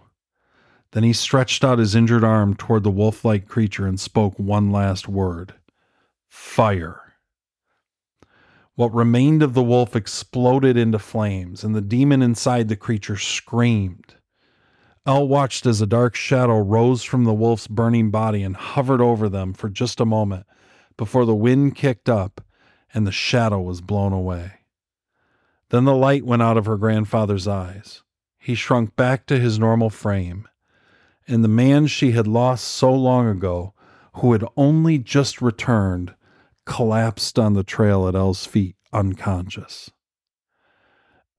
Then 0.91 1.03
he 1.03 1.13
stretched 1.13 1.63
out 1.63 1.79
his 1.79 1.95
injured 1.95 2.23
arm 2.23 2.55
toward 2.55 2.83
the 2.83 2.91
wolf 2.91 3.23
like 3.23 3.47
creature 3.47 3.85
and 3.85 3.99
spoke 3.99 4.37
one 4.37 4.71
last 4.71 5.07
word 5.07 5.53
Fire. 6.27 7.04
What 8.75 8.93
remained 8.93 9.41
of 9.41 9.53
the 9.53 9.63
wolf 9.63 9.95
exploded 9.95 10.77
into 10.77 10.99
flames, 10.99 11.63
and 11.63 11.73
the 11.73 11.81
demon 11.81 12.21
inside 12.21 12.67
the 12.67 12.75
creature 12.75 13.17
screamed. 13.17 14.15
Elle 15.05 15.27
watched 15.27 15.65
as 15.65 15.81
a 15.81 15.87
dark 15.87 16.15
shadow 16.15 16.59
rose 16.59 17.03
from 17.03 17.23
the 17.23 17.33
wolf's 17.33 17.67
burning 17.67 18.11
body 18.11 18.43
and 18.43 18.55
hovered 18.55 19.01
over 19.01 19.29
them 19.29 19.53
for 19.53 19.69
just 19.69 19.99
a 19.99 20.05
moment 20.05 20.45
before 20.97 21.25
the 21.25 21.35
wind 21.35 21.75
kicked 21.75 22.09
up 22.09 22.41
and 22.93 23.05
the 23.05 23.11
shadow 23.11 23.61
was 23.61 23.81
blown 23.81 24.13
away. 24.13 24.53
Then 25.69 25.85
the 25.85 25.95
light 25.95 26.25
went 26.25 26.41
out 26.41 26.57
of 26.57 26.65
her 26.65 26.77
grandfather's 26.77 27.47
eyes. 27.47 28.03
He 28.37 28.55
shrunk 28.55 28.95
back 28.95 29.25
to 29.27 29.39
his 29.39 29.59
normal 29.59 29.89
frame 29.89 30.47
and 31.27 31.43
the 31.43 31.49
man 31.49 31.87
she 31.87 32.11
had 32.11 32.27
lost 32.27 32.65
so 32.65 32.93
long 32.93 33.27
ago, 33.27 33.73
who 34.15 34.33
had 34.33 34.45
only 34.55 34.97
just 34.97 35.41
returned, 35.41 36.13
collapsed 36.65 37.37
on 37.37 37.53
the 37.53 37.63
trail 37.63 38.07
at 38.07 38.15
Elle's 38.15 38.45
feet, 38.45 38.75
unconscious. 38.91 39.91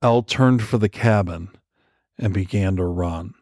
Elle 0.03 0.23
turned 0.23 0.63
for 0.63 0.79
the 0.79 0.89
cabin 0.89 1.49
and 2.19 2.33
began 2.33 2.77
to 2.77 2.85
run. 2.85 3.35